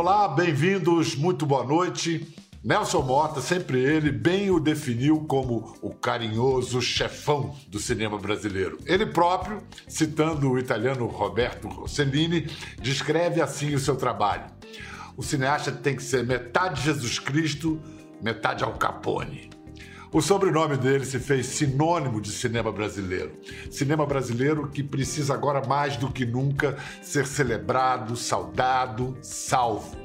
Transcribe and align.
Olá, 0.00 0.26
bem-vindos, 0.26 1.14
muito 1.14 1.44
boa 1.44 1.62
noite. 1.62 2.34
Nelson 2.64 3.02
Mota, 3.02 3.42
sempre 3.42 3.78
ele, 3.78 4.10
bem 4.10 4.50
o 4.50 4.58
definiu 4.58 5.26
como 5.28 5.76
o 5.82 5.90
carinhoso 5.90 6.80
chefão 6.80 7.54
do 7.68 7.78
cinema 7.78 8.16
brasileiro. 8.16 8.78
Ele 8.86 9.04
próprio, 9.04 9.62
citando 9.86 10.50
o 10.50 10.58
italiano 10.58 11.04
Roberto 11.04 11.68
Rossellini, 11.68 12.48
descreve 12.80 13.42
assim 13.42 13.74
o 13.74 13.78
seu 13.78 13.94
trabalho. 13.94 14.46
O 15.18 15.22
cineasta 15.22 15.70
tem 15.70 15.94
que 15.94 16.02
ser 16.02 16.24
metade 16.24 16.80
Jesus 16.80 17.18
Cristo, 17.18 17.78
metade 18.22 18.64
Al 18.64 18.72
Capone. 18.78 19.50
O 20.12 20.20
sobrenome 20.20 20.76
dele 20.76 21.04
se 21.04 21.20
fez 21.20 21.46
sinônimo 21.46 22.20
de 22.20 22.32
cinema 22.32 22.72
brasileiro. 22.72 23.30
Cinema 23.70 24.04
brasileiro 24.04 24.68
que 24.68 24.82
precisa 24.82 25.34
agora 25.34 25.64
mais 25.68 25.96
do 25.96 26.10
que 26.10 26.26
nunca 26.26 26.76
ser 27.00 27.24
celebrado, 27.24 28.16
saudado, 28.16 29.16
salvo. 29.22 29.96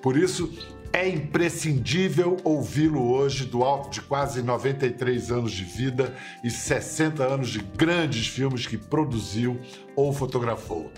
Por 0.00 0.16
isso, 0.16 0.56
é 0.92 1.08
imprescindível 1.08 2.36
ouvi-lo 2.44 3.10
hoje, 3.10 3.44
do 3.44 3.64
alto 3.64 3.90
de 3.90 4.00
quase 4.02 4.40
93 4.40 5.32
anos 5.32 5.50
de 5.50 5.64
vida 5.64 6.14
e 6.44 6.50
60 6.50 7.24
anos 7.24 7.48
de 7.48 7.58
grandes 7.58 8.28
filmes 8.28 8.68
que 8.68 8.76
produziu 8.76 9.58
ou 9.96 10.12
fotografou. 10.12 10.92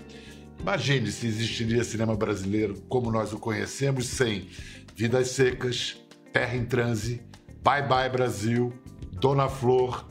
Imagine 0.59 1.11
se 1.11 1.25
existiria 1.25 1.83
cinema 1.83 2.15
brasileiro 2.15 2.75
como 2.87 3.11
nós 3.11 3.33
o 3.33 3.39
conhecemos 3.39 4.05
sem 4.05 4.47
Vidas 4.95 5.29
Secas, 5.29 5.97
Terra 6.31 6.55
em 6.55 6.65
Transe, 6.65 7.32
Bye 7.63 7.87
Bye 7.87 8.09
Brasil, 8.09 8.73
Dona 9.13 9.47
Flor. 9.47 10.05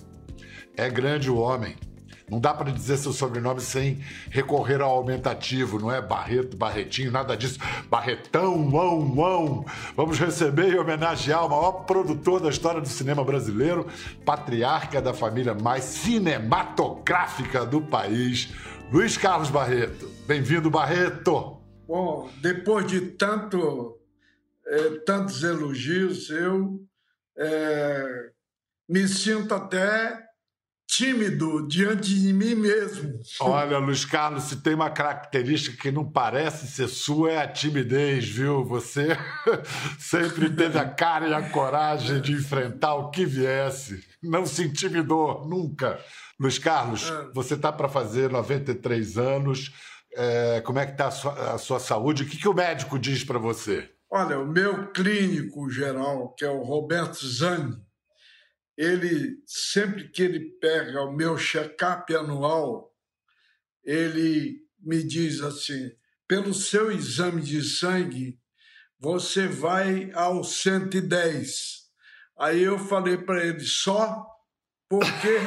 É 0.74 0.88
grande 0.88 1.30
o 1.30 1.37
homem. 1.37 1.77
Não 2.30 2.41
dá 2.41 2.55
para 2.55 2.73
dizer 2.73 2.97
seu 2.97 3.12
sobrenome 3.12 3.60
sem 3.60 4.02
recorrer 4.30 4.80
ao 4.80 4.91
aumentativo, 4.91 5.79
não 5.79 5.93
é 5.93 6.01
Barreto, 6.01 6.57
Barretinho, 6.57 7.13
nada 7.13 7.37
disso. 7.37 7.59
Barretão, 7.91 8.54
Uão, 8.73 9.15
Uão. 9.15 9.66
Vamos 9.95 10.18
receber 10.18 10.73
e 10.73 10.79
homenagear 10.79 11.45
o 11.45 11.51
maior 11.51 11.73
produtor 11.85 12.41
da 12.41 12.49
história 12.49 12.80
do 12.80 12.88
cinema 12.88 13.23
brasileiro, 13.23 13.87
patriarca 14.24 15.02
da 15.02 15.13
família 15.13 15.52
mais 15.52 15.85
cinematográfica 15.85 17.66
do 17.66 17.82
país, 17.82 18.51
Luiz 18.91 19.19
Carlos 19.19 19.51
Barreto. 19.51 20.10
Bem-vindo, 20.26 20.71
Barreto. 20.71 21.59
Bom, 21.87 22.30
depois 22.41 22.87
de 22.87 23.02
tanto, 23.02 23.98
eh, 24.66 25.02
tantos 25.04 25.43
elogios, 25.43 26.30
eu 26.30 26.80
eh, 27.43 28.30
me 28.88 29.07
sinto 29.09 29.54
até 29.54 30.23
tímido 30.93 31.66
diante 31.66 32.15
de 32.15 32.32
mim 32.35 32.54
mesmo. 32.54 33.18
Olha, 33.40 33.79
Luiz 33.79 34.04
Carlos, 34.04 34.45
se 34.45 34.62
tem 34.62 34.74
uma 34.74 34.90
característica 34.90 35.76
que 35.76 35.90
não 35.90 36.04
parece 36.04 36.66
ser 36.66 36.87
sua 36.87 37.32
é 37.32 37.38
a 37.38 37.48
timidez, 37.48 38.29
viu? 38.29 38.63
Você 38.66 39.16
sempre 39.98 40.51
teve 40.51 40.79
a 40.79 40.87
cara 40.87 41.29
e 41.29 41.35
a 41.35 41.48
coragem 41.48 42.20
de 42.20 42.32
enfrentar 42.32 42.95
o 42.95 43.10
que 43.10 43.24
viesse. 43.24 44.04
Não 44.23 44.45
se 44.45 44.65
intimidou, 44.65 45.46
nunca. 45.46 45.98
Luiz 46.38 46.59
Carlos, 46.59 47.10
é. 47.10 47.32
você 47.32 47.54
está 47.54 47.73
para 47.73 47.88
fazer 47.88 48.30
93 48.30 49.16
anos. 49.16 49.73
É, 50.15 50.60
como 50.60 50.79
é 50.79 50.85
que 50.85 50.93
está 50.93 51.07
a 51.07 51.10
sua, 51.10 51.54
a 51.54 51.59
sua 51.59 51.80
saúde? 51.80 52.24
O 52.24 52.26
que, 52.26 52.37
que 52.37 52.48
o 52.48 52.54
médico 52.54 52.98
diz 52.98 53.24
para 53.24 53.38
você? 53.38 53.88
Olha, 54.15 54.38
o 54.38 54.46
meu 54.46 54.93
clínico 54.93 55.71
geral, 55.71 56.35
que 56.35 56.45
é 56.45 56.51
o 56.51 56.63
Roberto 56.63 57.27
Zani, 57.27 57.82
ele 58.77 59.43
sempre 59.46 60.10
que 60.10 60.21
ele 60.21 60.51
pega 60.60 61.01
o 61.01 61.16
meu 61.16 61.38
check-up 61.38 62.15
anual, 62.15 62.95
ele 63.82 64.66
me 64.78 65.03
diz 65.03 65.41
assim: 65.41 65.91
pelo 66.28 66.53
seu 66.53 66.93
exame 66.93 67.41
de 67.41 67.62
sangue, 67.62 68.38
você 68.99 69.49
vai 69.49 70.12
ao 70.12 70.44
110. 70.44 71.88
Aí 72.38 72.62
eu 72.65 72.78
falei 72.78 73.16
para 73.16 73.42
ele: 73.42 73.65
só 73.65 74.26
porque 74.91 75.38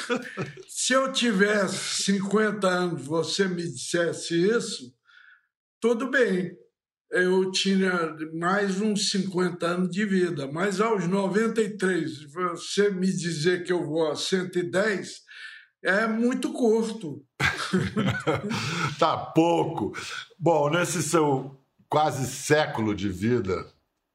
se 0.66 0.94
eu 0.94 1.12
tivesse 1.12 2.04
50 2.04 2.66
anos, 2.66 3.04
você 3.04 3.46
me 3.46 3.62
dissesse 3.62 4.48
isso, 4.48 4.90
tudo 5.78 6.10
bem 6.10 6.59
eu 7.10 7.50
tinha 7.50 8.16
mais 8.32 8.80
uns 8.80 9.10
50 9.10 9.66
anos 9.66 9.90
de 9.90 10.04
vida, 10.04 10.50
mas 10.52 10.80
aos 10.80 11.06
93, 11.08 12.24
você 12.32 12.90
me 12.90 13.06
dizer 13.06 13.64
que 13.64 13.72
eu 13.72 13.84
vou 13.84 14.10
a 14.10 14.14
110 14.14 15.22
é 15.82 16.06
muito 16.06 16.52
curto. 16.52 17.24
tá 18.98 19.16
pouco. 19.16 19.92
Bom, 20.38 20.70
nesse 20.70 21.02
seu 21.02 21.58
quase 21.88 22.26
século 22.28 22.94
de 22.94 23.08
vida, 23.08 23.66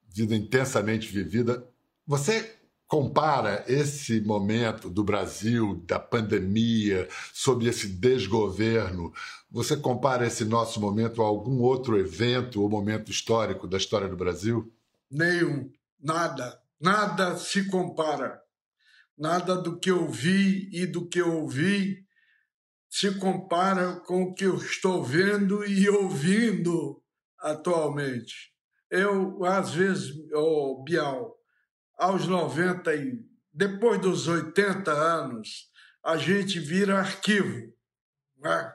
vida 0.08 0.36
intensamente 0.36 1.12
vivida, 1.12 1.68
você 2.08 2.55
compara 2.96 3.66
esse 3.68 4.22
momento 4.22 4.90
do 4.90 5.04
Brasil, 5.04 5.84
da 5.86 6.00
pandemia, 6.00 7.10
sob 7.34 7.68
esse 7.68 7.90
desgoverno, 7.90 9.14
você 9.52 9.76
compara 9.76 10.26
esse 10.26 10.46
nosso 10.46 10.80
momento 10.80 11.22
a 11.22 11.26
algum 11.26 11.60
outro 11.60 12.00
evento 12.00 12.62
ou 12.62 12.70
momento 12.70 13.12
histórico 13.12 13.68
da 13.68 13.76
história 13.76 14.08
do 14.08 14.16
Brasil? 14.16 14.74
Nenhum, 15.12 15.70
nada, 16.02 16.58
nada 16.80 17.36
se 17.36 17.66
compara. 17.66 18.42
Nada 19.18 19.58
do 19.58 19.78
que 19.78 19.92
eu 19.92 20.08
vi 20.08 20.70
e 20.72 20.86
do 20.86 21.06
que 21.06 21.20
eu 21.20 21.42
ouvi 21.42 22.06
se 22.90 23.14
compara 23.16 23.96
com 24.08 24.24
o 24.24 24.34
que 24.34 24.46
eu 24.46 24.56
estou 24.56 25.04
vendo 25.04 25.66
e 25.66 25.90
ouvindo 25.90 27.04
atualmente. 27.40 28.54
Eu, 28.90 29.44
às 29.44 29.74
vezes, 29.74 30.14
oh, 30.34 30.82
Bial, 30.82 31.36
aos 31.98 32.28
90 32.28 32.94
e 32.96 33.20
depois 33.54 34.02
dos 34.02 34.28
80 34.28 34.92
anos, 34.92 35.70
a 36.04 36.18
gente 36.18 36.60
vira 36.60 37.00
arquivo. 37.00 37.74
Né? 38.38 38.74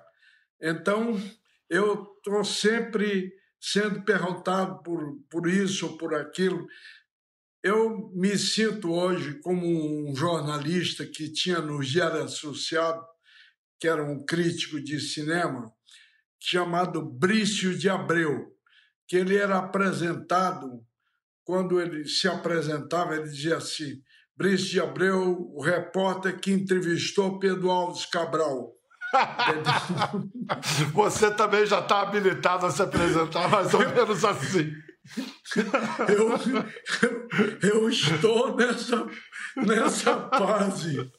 Então, 0.61 1.21
eu 1.69 2.15
estou 2.17 2.45
sempre 2.45 3.33
sendo 3.61 4.03
perguntado 4.05 4.83
por, 4.83 5.19
por 5.31 5.47
isso 5.47 5.87
ou 5.87 5.99
por 5.99 6.15
aquilo. 6.15 6.67
Eu 7.63 8.11
me 8.15 8.39
sinto 8.39 8.91
hoje 8.91 9.39
como 9.41 9.67
um 9.67 10.17
jornalista 10.17 11.05
que 11.05 11.31
tinha 11.31 11.61
no 11.61 11.81
Diário 11.81 12.23
Associado, 12.23 13.05
que 13.79 13.87
era 13.87 14.03
um 14.03 14.25
crítico 14.25 14.83
de 14.83 14.99
cinema, 14.99 15.71
chamado 16.39 17.03
Brício 17.05 17.77
de 17.77 17.89
Abreu, 17.89 18.57
que 19.07 19.17
ele 19.17 19.37
era 19.37 19.59
apresentado 19.59 20.85
quando 21.51 21.81
ele 21.81 22.07
se 22.07 22.29
apresentava, 22.29 23.17
ele 23.17 23.25
dizia 23.25 23.57
assim: 23.57 24.01
Brice 24.37 24.67
de 24.67 24.81
Abreu, 24.81 25.51
o 25.53 25.61
repórter 25.61 26.39
que 26.39 26.53
entrevistou 26.53 27.41
Pedro 27.41 27.69
Alves 27.69 28.07
Cabral. 28.07 28.71
Você 30.95 31.29
também 31.33 31.67
já 31.67 31.81
está 31.81 32.03
habilitado 32.03 32.67
a 32.67 32.71
se 32.71 32.81
apresentar 32.81 33.51
mais 33.51 33.75
ou 33.75 33.81
menos 33.81 34.25
assim. 34.25 34.71
Eu, 36.09 36.31
eu, 37.63 37.71
eu 37.71 37.89
estou 37.89 38.57
nessa 38.57 39.09
nessa 39.57 40.29
fase. 40.31 41.11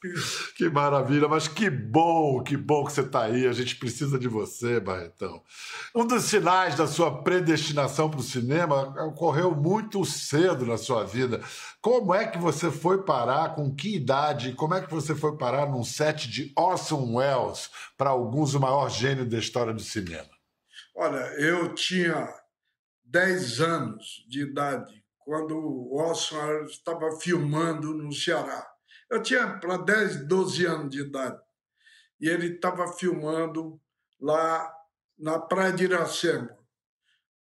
Que 0.56 0.68
maravilha, 0.68 1.28
mas 1.28 1.48
que 1.48 1.68
bom, 1.68 2.42
que 2.42 2.56
bom 2.56 2.84
que 2.84 2.92
você 2.92 3.02
está 3.02 3.24
aí. 3.24 3.46
A 3.46 3.52
gente 3.52 3.76
precisa 3.76 4.18
de 4.18 4.28
você, 4.28 4.80
Barretão. 4.80 5.42
Um 5.94 6.06
dos 6.06 6.24
sinais 6.24 6.74
da 6.74 6.86
sua 6.86 7.22
predestinação 7.22 8.10
para 8.10 8.20
o 8.20 8.22
cinema 8.22 8.94
ocorreu 9.06 9.54
muito 9.54 10.04
cedo 10.04 10.66
na 10.66 10.76
sua 10.76 11.04
vida. 11.04 11.40
Como 11.80 12.14
é 12.14 12.26
que 12.26 12.38
você 12.38 12.70
foi 12.70 13.02
parar, 13.02 13.54
com 13.54 13.74
que 13.74 13.96
idade, 13.96 14.52
como 14.52 14.74
é 14.74 14.80
que 14.80 14.92
você 14.92 15.14
foi 15.14 15.36
parar 15.36 15.66
num 15.66 15.84
set 15.84 16.28
de 16.30 16.52
Orson 16.56 17.16
Welles, 17.16 17.70
para 17.96 18.10
alguns 18.10 18.54
o 18.54 18.60
maior 18.60 18.88
gênio 18.88 19.28
da 19.28 19.38
história 19.38 19.72
do 19.72 19.82
cinema? 19.82 20.30
Olha, 20.94 21.20
eu 21.38 21.74
tinha 21.74 22.28
10 23.12 23.60
anos 23.60 24.24
de 24.26 24.40
idade 24.40 25.04
quando 25.18 25.54
o 25.54 25.94
Orson 25.94 26.64
estava 26.64 27.10
filmando 27.20 27.92
no 27.92 28.10
Ceará. 28.10 28.66
Eu 29.10 29.22
tinha 29.22 29.58
para 29.58 29.76
10, 29.76 30.26
12 30.26 30.64
anos 30.64 30.90
de 30.90 31.02
idade. 31.02 31.38
E 32.18 32.26
ele 32.26 32.54
estava 32.54 32.90
filmando 32.94 33.78
lá 34.18 34.72
na 35.18 35.38
Praia 35.38 35.72
de 35.74 35.84
Iracema 35.84 36.56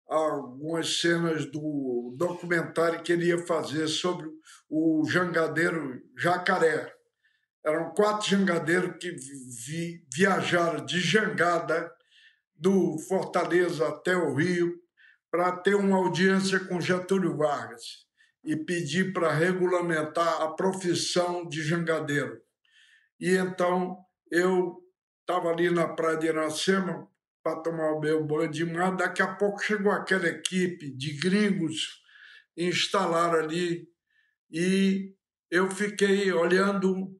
algumas 0.09 0.99
cenas 0.99 1.45
do 1.45 2.13
documentário 2.17 3.01
que 3.01 3.13
ele 3.13 3.27
ia 3.27 3.45
fazer 3.45 3.87
sobre 3.87 4.29
o 4.69 5.05
jangadeiro 5.07 6.01
Jacaré. 6.17 6.93
Eram 7.65 7.93
quatro 7.93 8.27
jangadeiros 8.27 8.97
que 8.99 9.11
vi, 9.11 10.05
viajaram 10.13 10.85
de 10.85 10.99
jangada 10.99 11.89
do 12.53 12.97
Fortaleza 13.07 13.87
até 13.87 14.13
o 14.17 14.33
Rio 14.33 14.80
para 15.31 15.51
ter 15.53 15.75
uma 15.75 15.97
audiência 15.97 16.59
com 16.59 16.81
Getúlio 16.81 17.37
Vargas 17.37 18.05
e 18.43 18.55
pedir 18.55 19.13
para 19.13 19.31
regulamentar 19.31 20.41
a 20.41 20.49
profissão 20.49 21.47
de 21.47 21.63
jangadeiro. 21.63 22.41
E 23.19 23.37
então 23.37 23.97
eu 24.29 24.77
estava 25.21 25.49
ali 25.49 25.69
na 25.69 25.87
Praia 25.87 26.17
de 26.17 26.27
Iracema, 26.27 27.07
para 27.43 27.59
tomar 27.61 27.93
o 27.93 27.99
meu 27.99 28.23
banho 28.25 28.51
de 28.51 28.65
mar. 28.65 28.95
Daqui 28.95 29.21
a 29.21 29.35
pouco 29.35 29.63
chegou 29.63 29.91
aquela 29.91 30.27
equipe 30.27 30.91
de 30.91 31.13
gringos, 31.13 32.01
instalaram 32.55 33.39
ali, 33.39 33.87
e 34.49 35.15
eu 35.49 35.69
fiquei 35.69 36.31
olhando 36.31 37.17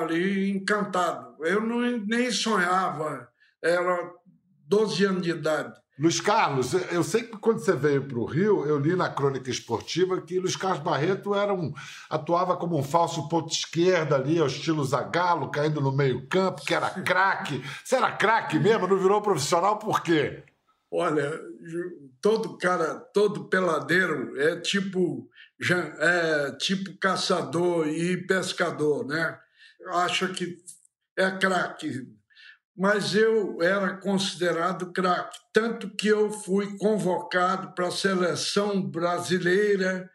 ali 0.00 0.50
encantado. 0.50 1.36
Eu 1.44 1.60
não, 1.62 1.80
nem 1.98 2.30
sonhava, 2.30 3.28
era 3.62 4.12
12 4.66 5.04
anos 5.04 5.22
de 5.22 5.30
idade. 5.30 5.78
Luiz 5.98 6.20
Carlos, 6.20 6.74
eu 6.92 7.02
sei 7.02 7.24
que 7.24 7.36
quando 7.38 7.58
você 7.58 7.74
veio 7.74 8.06
para 8.06 8.18
o 8.18 8.24
Rio, 8.24 8.64
eu 8.64 8.78
li 8.78 8.94
na 8.94 9.10
crônica 9.10 9.50
esportiva 9.50 10.20
que 10.22 10.38
Luiz 10.38 10.54
Carlos 10.54 10.78
Barreto 10.78 11.34
era 11.34 11.52
um, 11.52 11.74
atuava 12.08 12.56
como 12.56 12.78
um 12.78 12.84
falso 12.84 13.28
ponto 13.28 13.52
esquerda 13.52 14.14
ali, 14.14 14.38
ao 14.38 14.46
estilo 14.46 14.84
Zagallo, 14.84 15.50
caindo 15.50 15.80
no 15.80 15.90
meio-campo, 15.90 16.64
que 16.64 16.72
era 16.72 16.88
craque. 16.88 17.60
Você 17.82 17.96
era 17.96 18.12
craque 18.12 18.60
mesmo? 18.60 18.86
Não 18.86 18.96
virou 18.96 19.20
profissional 19.20 19.76
por 19.80 20.00
quê? 20.00 20.44
Olha, 20.88 21.32
todo 22.20 22.56
cara, 22.56 22.94
todo 23.12 23.48
peladeiro 23.48 24.40
é 24.40 24.54
tipo, 24.60 25.28
é 25.98 26.52
tipo 26.52 26.96
caçador 26.98 27.88
e 27.88 28.16
pescador, 28.24 29.04
né? 29.04 29.36
Acha 29.88 30.28
que 30.28 30.58
é 31.16 31.28
craque 31.32 32.06
mas 32.78 33.14
eu 33.16 33.60
era 33.60 33.96
considerado 33.96 34.92
craque, 34.92 35.36
tanto 35.52 35.90
que 35.90 36.06
eu 36.06 36.30
fui 36.30 36.78
convocado 36.78 37.74
para 37.74 37.88
a 37.88 37.90
seleção 37.90 38.80
brasileira 38.80 40.08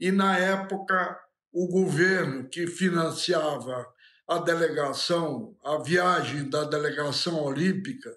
E 0.00 0.10
na 0.10 0.36
época 0.36 1.16
o 1.52 1.68
governo 1.68 2.48
que 2.48 2.66
financiava 2.66 3.86
a 4.30 4.38
delegação, 4.38 5.56
a 5.64 5.78
viagem 5.78 6.48
da 6.48 6.62
delegação 6.62 7.42
olímpica, 7.42 8.16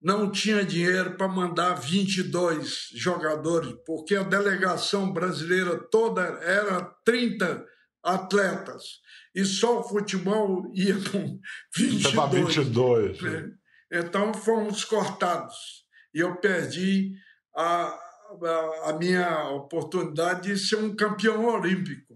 não 0.00 0.30
tinha 0.30 0.64
dinheiro 0.64 1.16
para 1.16 1.26
mandar 1.26 1.74
22 1.74 2.90
jogadores, 2.94 3.74
porque 3.84 4.14
a 4.14 4.22
delegação 4.22 5.12
brasileira 5.12 5.76
toda 5.90 6.22
era 6.22 6.84
30 7.04 7.66
atletas. 8.00 9.00
E 9.34 9.44
só 9.44 9.80
o 9.80 9.88
futebol 9.88 10.70
ia 10.72 10.94
com 11.10 11.40
22. 11.76 12.56
22. 12.56 13.50
Então 13.90 14.32
fomos 14.32 14.84
cortados. 14.84 15.84
E 16.14 16.20
eu 16.20 16.36
perdi 16.36 17.12
a, 17.56 17.86
a, 17.86 18.90
a 18.90 18.92
minha 18.96 19.48
oportunidade 19.50 20.48
de 20.52 20.56
ser 20.56 20.76
um 20.76 20.94
campeão 20.94 21.44
olímpico. 21.46 22.09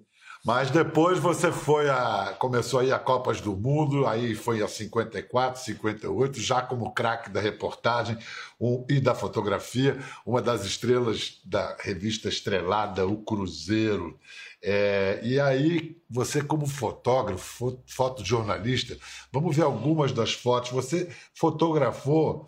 Mas 0.45 0.71
depois 0.71 1.19
você 1.19 1.51
foi 1.51 1.89
a. 1.89 2.37
começou 2.39 2.81
a 2.81 2.85
ir 2.85 2.93
a 2.93 2.99
Copas 2.99 3.41
do 3.41 3.57
Mundo, 3.57 4.07
aí 4.07 4.35
foi 4.35 4.63
a 4.63 4.69
54, 4.69 5.63
58, 5.63 6.39
já 6.39 6.61
como 6.61 6.93
craque 6.93 7.31
da 7.31 7.41
reportagem 7.41 8.19
um, 8.61 8.85
e 8.91 9.01
da 9.01 9.15
fotografia, 9.15 9.99
uma 10.27 10.43
das 10.43 10.67
estrelas 10.67 11.41
da 11.47 11.75
revista 11.81 12.29
estrelada, 12.29 13.07
o 13.07 13.25
Cruzeiro. 13.25 14.19
É, 14.63 15.19
e 15.23 15.41
aí, 15.41 15.97
você, 16.11 16.43
como 16.43 16.67
fotógrafo, 16.67 17.83
fotojornalista, 17.87 18.99
vamos 19.33 19.57
ver 19.57 19.63
algumas 19.63 20.13
das 20.13 20.35
fotos. 20.35 20.71
Você 20.73 21.09
fotografou 21.35 22.47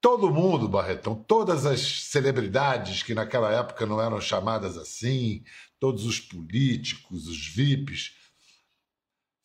todo 0.00 0.30
mundo, 0.30 0.68
Barretão, 0.68 1.14
todas 1.14 1.66
as 1.66 1.80
celebridades 1.80 3.02
que 3.02 3.14
naquela 3.14 3.52
época 3.52 3.86
não 3.86 4.00
eram 4.00 4.20
chamadas 4.20 4.76
assim, 4.76 5.42
todos 5.78 6.04
os 6.04 6.20
políticos, 6.20 7.26
os 7.26 7.54
VIPs. 7.54 8.12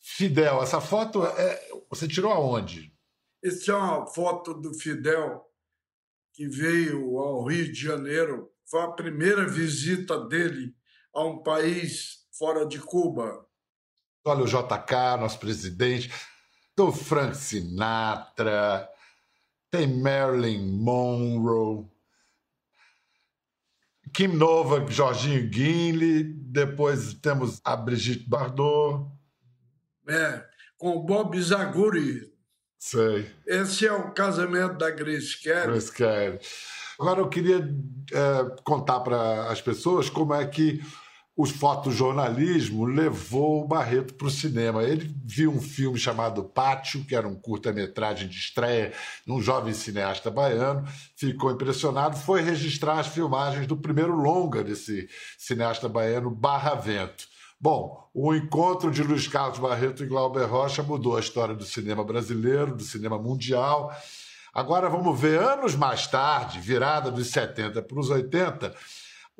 Fidel, 0.00 0.62
essa 0.62 0.80
foto 0.80 1.24
é, 1.24 1.68
você 1.88 2.08
tirou 2.08 2.32
aonde? 2.32 2.92
Essa 3.42 3.72
é 3.72 3.74
uma 3.74 4.06
foto 4.06 4.54
do 4.54 4.74
Fidel 4.74 5.44
que 6.34 6.46
veio 6.48 7.18
ao 7.18 7.44
Rio 7.44 7.72
de 7.72 7.80
Janeiro. 7.80 8.52
Foi 8.66 8.82
a 8.82 8.92
primeira 8.92 9.46
visita 9.46 10.18
dele 10.26 10.74
a 11.14 11.24
um 11.24 11.42
país 11.42 12.26
fora 12.32 12.66
de 12.66 12.78
Cuba. 12.78 13.46
Olha 14.24 14.44
o 14.44 14.46
JK, 14.46 15.20
nosso 15.20 15.38
presidente, 15.38 16.10
do 16.76 16.92
Frank 16.92 17.36
Sinatra, 17.36 18.88
tem 19.70 19.86
Marilyn 19.86 20.78
Monroe, 20.78 21.86
Kim 24.12 24.28
Novak, 24.28 24.92
Jorginho 24.92 25.48
Guinle, 25.48 26.24
depois 26.24 27.14
temos 27.14 27.60
a 27.64 27.74
Brigitte 27.74 28.28
Bardot. 28.28 29.10
É, 30.06 30.44
com 30.76 30.96
o 30.96 31.02
Bob 31.02 31.40
Zaguri. 31.40 32.30
Sei. 32.78 33.30
Esse 33.46 33.86
é 33.86 33.92
o 33.92 34.10
casamento 34.10 34.76
da 34.76 34.90
Grace 34.90 35.40
Kelly. 35.40 35.66
Grace 35.66 35.92
Kelly. 35.92 36.38
Agora 36.98 37.20
eu 37.20 37.28
queria 37.28 37.58
é, 38.12 38.62
contar 38.64 39.00
para 39.00 39.50
as 39.50 39.62
pessoas 39.62 40.10
como 40.10 40.34
é 40.34 40.46
que 40.46 40.82
o 41.42 41.46
fotojornalismo 41.46 42.84
levou 42.84 43.64
o 43.64 43.66
Barreto 43.66 44.14
para 44.14 44.28
o 44.28 44.30
cinema. 44.30 44.84
Ele 44.84 45.12
viu 45.24 45.50
um 45.50 45.60
filme 45.60 45.98
chamado 45.98 46.44
Pátio, 46.44 47.04
que 47.04 47.16
era 47.16 47.26
um 47.26 47.34
curta-metragem 47.34 48.28
de 48.28 48.36
estreia 48.36 48.92
de 49.26 49.32
um 49.32 49.42
jovem 49.42 49.74
cineasta 49.74 50.30
baiano, 50.30 50.86
ficou 51.16 51.50
impressionado, 51.50 52.16
foi 52.16 52.42
registrar 52.42 53.00
as 53.00 53.08
filmagens 53.08 53.66
do 53.66 53.76
primeiro 53.76 54.14
longa 54.14 54.62
desse 54.62 55.08
cineasta 55.36 55.88
baiano, 55.88 56.30
Barra 56.30 56.76
Vento. 56.76 57.26
Bom, 57.60 58.08
o 58.14 58.32
encontro 58.32 58.92
de 58.92 59.02
Luiz 59.02 59.26
Carlos 59.26 59.58
Barreto 59.58 60.04
e 60.04 60.06
Glauber 60.06 60.44
Rocha 60.44 60.84
mudou 60.84 61.16
a 61.16 61.20
história 61.20 61.56
do 61.56 61.64
cinema 61.64 62.04
brasileiro, 62.04 62.76
do 62.76 62.84
cinema 62.84 63.18
mundial. 63.18 63.92
Agora 64.54 64.88
vamos 64.88 65.18
ver, 65.20 65.40
anos 65.40 65.74
mais 65.74 66.06
tarde, 66.06 66.60
virada 66.60 67.10
dos 67.10 67.26
70 67.32 67.82
para 67.82 67.98
os 67.98 68.10
80, 68.10 68.72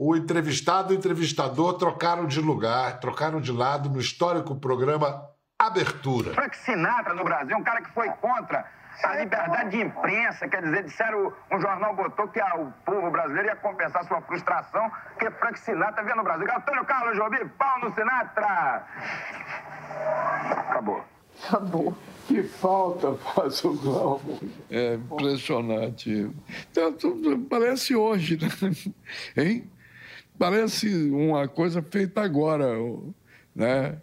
o 0.04 0.16
entrevistado 0.16 0.92
e 0.92 0.96
o 0.96 0.98
entrevistador 0.98 1.74
trocaram 1.74 2.26
de 2.26 2.40
lugar, 2.40 2.98
trocaram 2.98 3.40
de 3.40 3.52
lado 3.52 3.88
no 3.88 4.00
histórico 4.00 4.56
programa 4.56 5.28
Abertura. 5.56 6.34
Frank 6.34 6.56
Sinatra 6.56 7.14
no 7.14 7.22
Brasil, 7.22 7.56
um 7.56 7.62
cara 7.62 7.80
que 7.80 7.90
foi 7.92 8.08
contra 8.20 8.66
a 9.04 9.16
liberdade 9.16 9.70
de 9.70 9.80
imprensa, 9.80 10.48
quer 10.48 10.60
dizer, 10.60 10.82
disseram, 10.82 11.32
um 11.52 11.60
jornal 11.60 11.94
botou 11.94 12.26
que 12.26 12.40
o 12.40 12.72
povo 12.84 13.12
brasileiro 13.12 13.48
ia 13.50 13.56
compensar 13.56 14.04
sua 14.04 14.20
frustração, 14.22 14.90
porque 15.10 15.30
Frank 15.30 15.58
Sinatra 15.60 16.02
vendo 16.02 16.16
no 16.16 16.24
Brasil. 16.24 16.48
Antônio 16.52 16.84
Carlos 16.84 17.16
Jobim, 17.16 17.48
pau 17.56 17.78
no 17.78 17.94
Sinatra! 17.94 18.84
Acabou. 20.68 21.04
Acabou. 21.46 21.96
Que 22.26 22.42
falta 22.42 23.14
faz 23.14 23.64
o 23.64 23.74
Glauber. 23.74 24.38
É 24.70 24.94
impressionante. 24.94 26.30
Tanto, 26.72 27.16
parece 27.48 27.94
hoje, 27.94 28.38
né? 28.40 28.48
Hein? 29.36 29.71
Parece 30.42 31.08
uma 31.08 31.46
coisa 31.46 31.80
feita 31.80 32.20
agora, 32.20 32.66
né? 33.54 34.02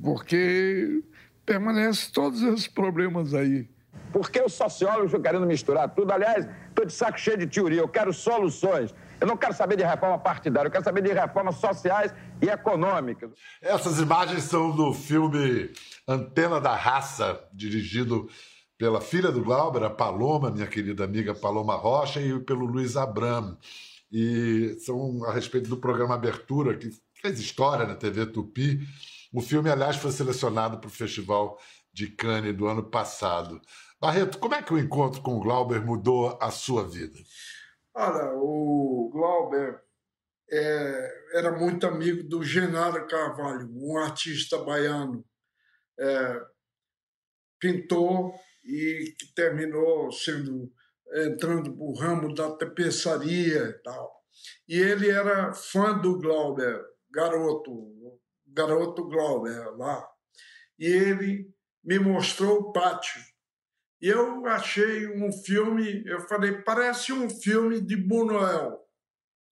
Porque 0.00 1.02
permanece 1.44 2.12
todos 2.12 2.40
esses 2.42 2.68
problemas 2.68 3.34
aí. 3.34 3.68
Por 4.12 4.30
que 4.30 4.40
os 4.40 4.52
sociólogos 4.52 5.06
estão 5.06 5.20
querendo 5.20 5.44
misturar 5.48 5.92
tudo? 5.92 6.12
Aliás, 6.12 6.48
estou 6.68 6.86
de 6.86 6.92
saco 6.92 7.18
cheio 7.18 7.38
de 7.38 7.48
teoria, 7.48 7.80
eu 7.80 7.88
quero 7.88 8.12
soluções. 8.12 8.94
Eu 9.20 9.26
não 9.26 9.36
quero 9.36 9.52
saber 9.52 9.74
de 9.74 9.82
reforma 9.82 10.16
partidária, 10.16 10.68
eu 10.68 10.70
quero 10.70 10.84
saber 10.84 11.02
de 11.02 11.12
reformas 11.12 11.56
sociais 11.56 12.14
e 12.40 12.48
econômicas. 12.48 13.32
Essas 13.60 13.98
imagens 13.98 14.44
são 14.44 14.70
do 14.70 14.94
filme 14.94 15.72
Antena 16.06 16.60
da 16.60 16.76
Raça, 16.76 17.36
dirigido 17.52 18.28
pela 18.78 19.00
filha 19.00 19.32
do 19.32 19.42
Glauber, 19.42 19.82
a 19.82 19.90
Paloma, 19.90 20.52
minha 20.52 20.68
querida 20.68 21.02
amiga 21.02 21.34
Paloma 21.34 21.74
Rocha, 21.74 22.20
e 22.20 22.38
pelo 22.38 22.64
Luiz 22.64 22.96
Abram 22.96 23.58
e 24.10 24.76
são 24.80 25.24
a 25.24 25.32
respeito 25.32 25.68
do 25.68 25.76
programa 25.76 26.14
Abertura, 26.14 26.76
que 26.76 26.90
fez 27.20 27.38
história 27.38 27.86
na 27.86 27.94
TV 27.94 28.26
Tupi. 28.26 28.80
O 29.32 29.40
filme, 29.40 29.70
aliás, 29.70 29.96
foi 29.96 30.10
selecionado 30.10 30.78
para 30.78 30.88
o 30.88 30.92
Festival 30.92 31.58
de 31.92 32.08
Cannes 32.08 32.56
do 32.56 32.66
ano 32.66 32.82
passado. 32.82 33.60
Barreto, 34.00 34.38
como 34.38 34.54
é 34.54 34.62
que 34.62 34.72
o 34.72 34.78
encontro 34.78 35.20
com 35.20 35.36
o 35.36 35.40
Glauber 35.40 35.84
mudou 35.84 36.38
a 36.40 36.50
sua 36.50 36.88
vida? 36.88 37.18
Olha, 37.94 38.32
o 38.34 39.10
Glauber 39.12 39.82
é, 40.50 41.10
era 41.34 41.52
muito 41.52 41.86
amigo 41.86 42.22
do 42.22 42.42
Genaro 42.42 43.06
Carvalho, 43.06 43.68
um 43.72 43.98
artista 43.98 44.56
baiano, 44.58 45.24
é, 45.98 46.40
pintor 47.58 48.32
e 48.64 49.14
que 49.18 49.34
terminou 49.34 50.12
sendo 50.12 50.72
entrando 51.14 51.74
para 51.74 51.84
o 51.84 51.94
ramo 51.94 52.34
da 52.34 52.50
tapeçaria 52.50 53.64
e 53.64 53.72
tal. 53.82 54.18
E 54.68 54.78
ele 54.78 55.10
era 55.10 55.52
fã 55.52 55.96
do 55.98 56.18
Glauber, 56.18 56.84
garoto, 57.10 57.72
garoto 58.46 59.08
Glauber 59.08 59.76
lá. 59.76 60.06
E 60.78 60.86
ele 60.86 61.50
me 61.82 61.98
mostrou 61.98 62.58
o 62.58 62.72
pátio. 62.72 63.20
E 64.00 64.08
eu 64.08 64.46
achei 64.46 65.08
um 65.08 65.32
filme, 65.32 66.04
eu 66.06 66.20
falei, 66.28 66.62
parece 66.62 67.12
um 67.12 67.28
filme 67.28 67.80
de 67.80 67.96
Buñuel. 67.96 68.78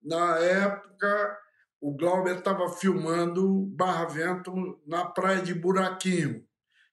Na 0.01 0.37
época, 0.39 1.37
o 1.79 1.95
Glauber 1.95 2.37
estava 2.37 2.69
filmando 2.69 3.65
Barra 3.75 4.05
Vento 4.05 4.81
na 4.85 5.05
praia 5.05 5.41
de 5.41 5.53
Buraquinho. 5.53 6.45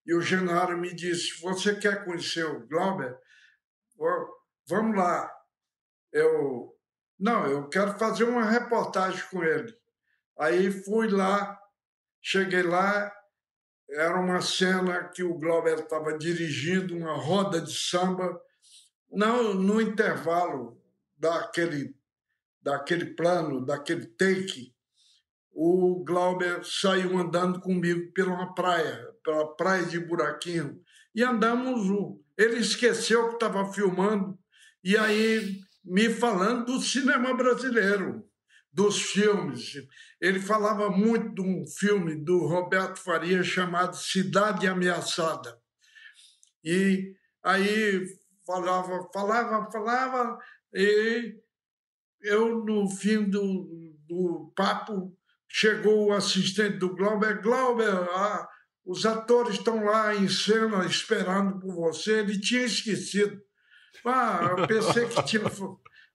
E 0.06 0.14
o 0.14 0.20
Genaro 0.20 0.78
me 0.78 0.94
disse: 0.94 1.40
Você 1.42 1.74
quer 1.74 2.04
conhecer 2.04 2.44
o 2.44 2.66
Glauber? 2.68 3.16
Vamos 4.68 4.96
lá. 4.96 5.30
Eu, 6.12 6.76
não, 7.18 7.46
eu 7.46 7.68
quero 7.68 7.98
fazer 7.98 8.24
uma 8.24 8.44
reportagem 8.44 9.22
com 9.30 9.42
ele. 9.42 9.74
Aí 10.38 10.70
fui 10.70 11.08
lá, 11.08 11.60
cheguei 12.22 12.62
lá, 12.62 13.12
era 13.90 14.18
uma 14.18 14.40
cena 14.40 15.08
que 15.08 15.22
o 15.22 15.38
Glauber 15.38 15.80
estava 15.80 16.16
dirigindo 16.16 16.96
uma 16.96 17.14
roda 17.14 17.60
de 17.60 17.74
samba. 17.74 18.40
Não, 19.10 19.52
no 19.54 19.80
intervalo 19.80 20.80
daquele, 21.16 21.94
daquele 22.62 23.14
plano, 23.14 23.64
daquele 23.64 24.06
take, 24.06 24.74
o 25.52 26.02
Glauber 26.04 26.64
saiu 26.64 27.18
andando 27.18 27.60
comigo 27.60 28.12
pela 28.12 28.54
praia, 28.54 29.12
pela 29.22 29.54
praia 29.56 29.84
de 29.84 29.98
Buraquinho, 29.98 30.80
e 31.14 31.22
andamos. 31.22 31.82
Ele 32.38 32.58
esqueceu 32.58 33.28
que 33.28 33.34
estava 33.34 33.70
filmando, 33.72 34.38
e 34.82 34.96
aí 34.96 35.60
me 35.84 36.10
falando 36.10 36.66
do 36.66 36.80
cinema 36.80 37.34
brasileiro 37.34 38.24
dos 38.72 39.02
filmes. 39.02 39.74
Ele 40.20 40.38
falava 40.38 40.90
muito 40.90 41.34
de 41.34 41.40
um 41.40 41.66
filme 41.66 42.14
do 42.14 42.46
Roberto 42.46 42.98
Faria 42.98 43.42
chamado 43.42 43.96
Cidade 43.96 44.66
Ameaçada. 44.66 45.58
E 46.62 47.14
aí 47.42 48.04
falava, 48.46 49.08
falava, 49.12 49.70
falava, 49.70 50.38
e 50.72 51.34
eu, 52.22 52.64
no 52.64 52.88
fim 52.88 53.24
do, 53.24 53.96
do 54.06 54.52
papo, 54.54 55.16
chegou 55.48 56.08
o 56.08 56.12
assistente 56.12 56.76
do 56.76 56.94
Glauber, 56.94 57.42
Glauber, 57.42 58.08
ah, 58.10 58.48
os 58.84 59.06
atores 59.06 59.54
estão 59.54 59.84
lá 59.84 60.14
em 60.14 60.28
cena 60.28 60.84
esperando 60.84 61.58
por 61.58 61.74
você. 61.74 62.20
Ele 62.20 62.38
tinha 62.38 62.64
esquecido. 62.64 63.40
Ah, 64.04 64.54
eu 64.56 64.66
pensei 64.66 65.06
que 65.06 65.22
tinha 65.22 65.42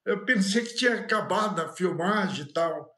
eu 0.06 0.24
pensei 0.24 0.64
que 0.64 0.76
tinha 0.76 0.94
acabado 0.94 1.60
a 1.60 1.70
filmagem 1.70 2.46
e 2.46 2.54
tal. 2.54 2.96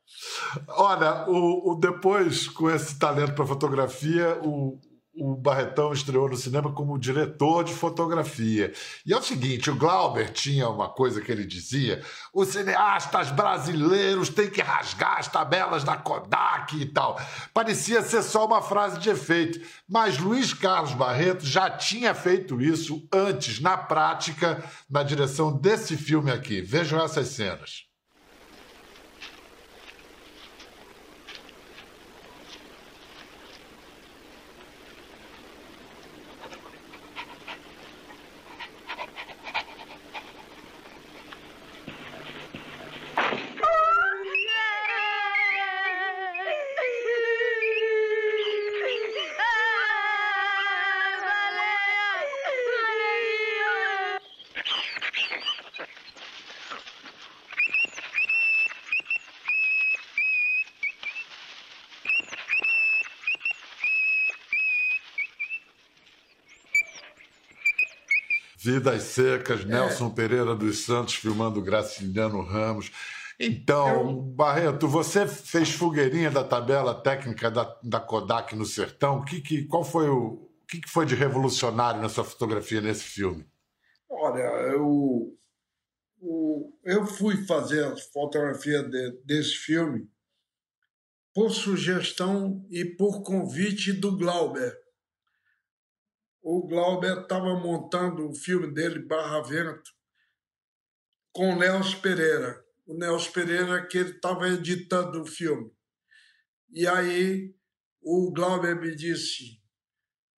Olha, 0.67 1.25
o, 1.29 1.71
o 1.71 1.75
depois, 1.75 2.47
com 2.49 2.69
esse 2.69 2.99
talento 2.99 3.33
para 3.33 3.45
fotografia, 3.45 4.37
o, 4.43 4.77
o 5.19 5.35
Barretão 5.35 5.91
estreou 5.91 6.29
no 6.29 6.37
cinema 6.37 6.71
como 6.71 6.97
diretor 6.97 7.63
de 7.63 7.73
fotografia. 7.73 8.71
E 9.05 9.13
é 9.13 9.17
o 9.17 9.21
seguinte: 9.21 9.69
o 9.69 9.75
Glauber 9.75 10.31
tinha 10.31 10.69
uma 10.69 10.87
coisa 10.87 11.21
que 11.21 11.31
ele 11.31 11.45
dizia: 11.45 12.03
os 12.33 12.49
cineastas 12.49 13.31
brasileiros 13.31 14.29
têm 14.29 14.49
que 14.49 14.61
rasgar 14.61 15.17
as 15.17 15.27
tabelas 15.27 15.83
da 15.83 15.97
Kodak 15.97 16.79
e 16.79 16.85
tal. 16.85 17.19
Parecia 17.53 18.01
ser 18.01 18.21
só 18.21 18.45
uma 18.45 18.61
frase 18.61 18.99
de 18.99 19.09
efeito, 19.09 19.59
mas 19.87 20.17
Luiz 20.19 20.53
Carlos 20.53 20.93
Barreto 20.93 21.45
já 21.45 21.69
tinha 21.69 22.13
feito 22.13 22.61
isso 22.61 23.07
antes, 23.11 23.59
na 23.59 23.77
prática, 23.77 24.63
na 24.89 25.01
direção 25.01 25.51
desse 25.51 25.97
filme 25.97 26.31
aqui. 26.31 26.61
Vejam 26.61 27.03
essas 27.03 27.29
cenas. 27.29 27.86
Vidas 68.59 69.03
Secas, 69.03 69.63
Nelson 69.63 70.07
é. 70.07 70.13
Pereira 70.15 70.55
dos 70.55 70.79
Santos 70.79 71.13
filmando 71.13 71.61
Graciliano 71.61 72.41
Ramos. 72.41 72.91
Então, 73.39 74.09
Eu... 74.09 74.21
Barreto, 74.21 74.87
você 74.87 75.27
fez 75.27 75.69
fogueirinha 75.69 76.31
da 76.31 76.43
tabela 76.43 76.95
técnica 76.95 77.51
da, 77.51 77.77
da 77.83 77.99
Kodak 77.99 78.55
no 78.55 78.65
Sertão. 78.65 79.23
Que, 79.23 79.41
que, 79.41 79.65
qual 79.65 79.83
foi 79.83 80.09
o, 80.09 80.49
o 80.63 80.65
que, 80.67 80.81
que 80.81 80.89
foi 80.89 81.05
de 81.05 81.13
revolucionário 81.13 82.01
na 82.01 82.09
sua 82.09 82.23
fotografia 82.23 82.81
nesse 82.81 83.03
filme? 83.03 83.45
Olha, 84.09 84.41
eu, 84.73 85.37
eu 86.83 87.05
fui 87.05 87.45
fazer 87.45 87.85
a 87.85 87.95
fotografia 87.95 88.81
de, 88.81 89.11
desse 89.23 89.53
filme 89.53 90.09
por 91.31 91.51
sugestão 91.51 92.65
e 92.71 92.83
por 92.83 93.21
convite 93.21 93.93
do 93.93 94.17
Glauber 94.17 94.86
o 96.41 96.67
Glauber 96.67 97.21
estava 97.21 97.55
montando 97.59 98.29
o 98.29 98.35
filme 98.35 98.73
dele, 98.73 98.99
Barra 98.99 99.41
Vento, 99.41 99.91
com 101.31 101.53
o 101.53 101.59
Nelson 101.59 101.99
Pereira. 101.99 102.63
O 102.85 102.93
Nelson 102.93 103.31
Pereira 103.31 103.85
que 103.85 103.97
ele 103.97 104.11
estava 104.11 104.47
editando 104.47 105.21
o 105.21 105.25
filme. 105.25 105.71
E 106.71 106.87
aí 106.87 107.53
o 108.01 108.31
Glauber 108.31 108.79
me 108.79 108.95
disse, 108.95 109.61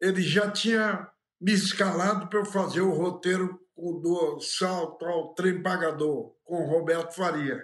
ele 0.02 0.22
já 0.22 0.50
tinha 0.52 1.08
me 1.40 1.54
escalado 1.54 2.28
para 2.28 2.40
eu 2.40 2.46
fazer 2.46 2.82
o 2.82 2.94
roteiro 2.94 3.60
do 3.78 4.40
Salto 4.42 5.06
ao 5.06 5.34
Trem 5.34 5.62
Pagador, 5.62 6.36
com 6.44 6.66
Roberto 6.66 7.14
Faria. 7.16 7.64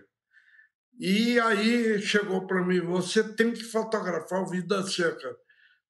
E 0.98 1.40
aí 1.40 2.02
chegou 2.02 2.48
para 2.48 2.66
mim, 2.66 2.80
você 2.80 3.36
tem 3.36 3.52
que 3.52 3.64
fotografar 3.64 4.44
o 4.44 4.48
Vida 4.48 4.82
Seca, 4.84 5.36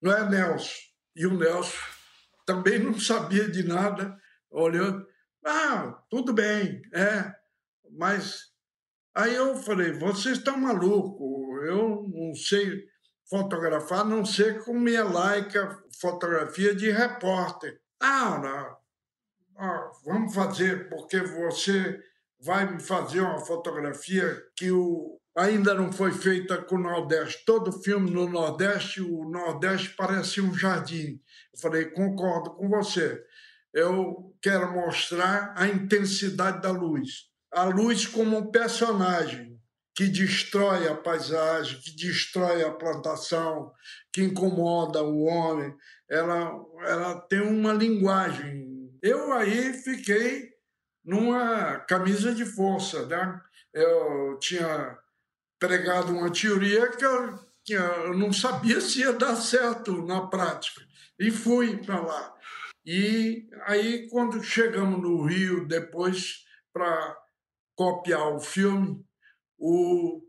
não 0.02 0.12
é 0.12 0.28
Nelson? 0.28 0.74
E 1.16 1.28
o 1.28 1.38
Nelson 1.38 1.78
também 2.46 2.80
não 2.80 3.00
sabia 3.00 3.50
de 3.50 3.64
nada, 3.64 4.16
olhando, 4.50 5.06
ah, 5.46 6.02
tudo 6.10 6.34
bem, 6.34 6.82
é, 6.94 7.34
mas 7.98 8.52
aí 9.14 9.36
eu 9.36 9.56
falei, 9.58 9.94
vocês 9.94 10.38
estão 10.38 10.58
malucos, 10.58 11.66
eu 11.68 12.04
não 12.08 12.36
sei 12.36 12.86
fotografar, 13.30 14.06
não 14.06 14.24
sei 14.24 14.60
com 14.60 14.74
minha 14.74 15.04
laica 15.04 15.84
fotografia 16.00 16.76
de 16.76 16.92
repórter. 16.92 17.80
Ah, 18.00 18.38
não, 18.38 18.78
ah, 19.58 19.92
vamos 20.06 20.34
fazer, 20.34 20.90
porque 20.90 21.22
você 21.22 22.00
vai 22.40 22.72
me 22.72 22.80
fazer 22.80 23.22
uma 23.22 23.40
fotografia 23.40 24.38
que 24.56 24.72
o, 24.72 25.20
ainda 25.36 25.74
não 25.74 25.92
foi 25.92 26.12
feita 26.12 26.62
com 26.62 26.76
o 26.76 26.82
Nordeste. 26.82 27.44
Todo 27.46 27.72
filme 27.72 28.12
no 28.12 28.30
Nordeste, 28.30 29.02
o 29.02 29.28
Nordeste 29.30 29.96
parece 29.96 30.42
um 30.42 30.54
jardim. 30.54 31.20
Eu 31.56 31.60
falei, 31.62 31.86
concordo 31.86 32.52
com 32.52 32.68
você. 32.68 33.24
Eu 33.74 34.36
quero 34.42 34.74
mostrar 34.74 35.54
a 35.56 35.68
intensidade 35.68 36.62
da 36.62 36.70
luz. 36.70 37.30
A 37.52 37.64
luz 37.64 38.06
como 38.06 38.38
um 38.38 38.52
personagem 38.52 39.58
que 39.96 40.08
destrói 40.08 40.90
a 40.90 40.96
paisagem, 40.96 41.80
que 41.80 41.96
destrói 41.96 42.62
a 42.64 42.72
plantação, 42.72 43.72
que 44.12 44.22
incomoda 44.22 45.02
o 45.02 45.24
homem. 45.24 45.74
Ela, 46.10 46.52
ela 46.86 47.22
tem 47.22 47.40
uma 47.40 47.72
linguagem. 47.72 48.92
Eu 49.02 49.32
aí 49.32 49.72
fiquei 49.72 50.50
numa 51.04 51.80
camisa 51.80 52.36
de 52.36 52.46
força. 52.46 53.06
Né? 53.06 53.42
Eu 53.74 54.38
tinha 54.40 54.98
pregado 55.58 56.12
uma 56.12 56.30
teoria 56.30 56.92
que 56.92 57.06
eu, 57.06 57.40
que 57.64 57.74
eu 57.74 58.18
não 58.18 58.34
sabia 58.34 58.82
se 58.82 59.00
ia 59.00 59.14
dar 59.14 59.38
certo 59.38 60.06
na 60.06 60.28
prática. 60.28 60.82
E 61.20 61.32
fui 61.32 61.78
para 61.78 62.02
lá. 62.02 62.36
E 62.86 63.48
aí, 63.64 64.08
quando 64.10 64.44
chegamos 64.44 65.02
no 65.02 65.24
Rio, 65.26 65.68
depois, 65.68 66.46
para 66.72 67.18
copiar 67.76 68.34
o 68.34 68.40
filme, 68.40 69.04
o, 69.58 70.22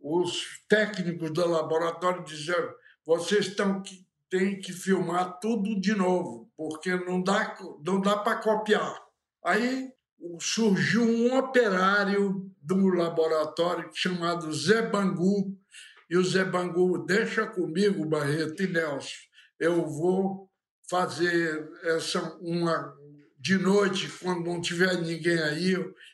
os 0.00 0.62
técnicos 0.68 1.30
do 1.30 1.46
laboratório 1.46 2.24
disseram: 2.24 2.72
vocês 3.06 3.46
estão 3.46 3.82
que, 3.82 4.04
têm 4.28 4.58
que 4.60 4.72
filmar 4.72 5.38
tudo 5.38 5.80
de 5.80 5.94
novo, 5.94 6.50
porque 6.56 6.96
não 6.96 7.22
dá, 7.22 7.56
não 7.84 8.00
dá 8.00 8.16
para 8.16 8.38
copiar. 8.38 9.00
Aí 9.44 9.92
surgiu 10.40 11.02
um 11.02 11.38
operário 11.38 12.50
do 12.60 12.88
laboratório 12.88 13.90
chamado 13.94 14.52
Zé 14.52 14.82
Bangu, 14.82 15.56
e 16.08 16.16
o 16.16 16.24
Zé 16.24 16.44
Bangu, 16.44 17.04
deixa 17.04 17.46
comigo, 17.46 18.06
Barreto 18.06 18.62
e 18.62 18.66
Nelson, 18.66 19.14
eu 19.58 19.86
vou 19.86 20.50
fazer 20.88 21.70
essa 21.82 22.20
uma 22.40 22.94
de 23.38 23.58
noite, 23.58 24.08
quando 24.22 24.46
não 24.46 24.58
tiver 24.58 25.02
ninguém 25.02 25.38
aí, 25.38 25.72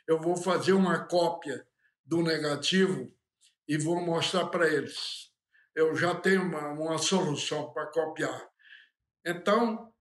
eu 0.09 0.21
vou 0.21 0.37
fazer 0.37 0.73
uma 0.73 0.99
cópia 1.07 1.65
do 2.05 2.23
negativo 2.23 3.09
e 3.69 3.79
vou 3.79 4.05
mostrar 4.05 4.47
para 4.47 4.69
eles. 4.69 5.31
Eu 5.77 5.95
já 5.95 6.13
tenho 6.13 6.43
uma, 6.43 6.73
uma 6.73 6.99
solução 6.99 7.73
para 7.73 7.87
copiar. 7.87 8.49
Então, 9.25 9.93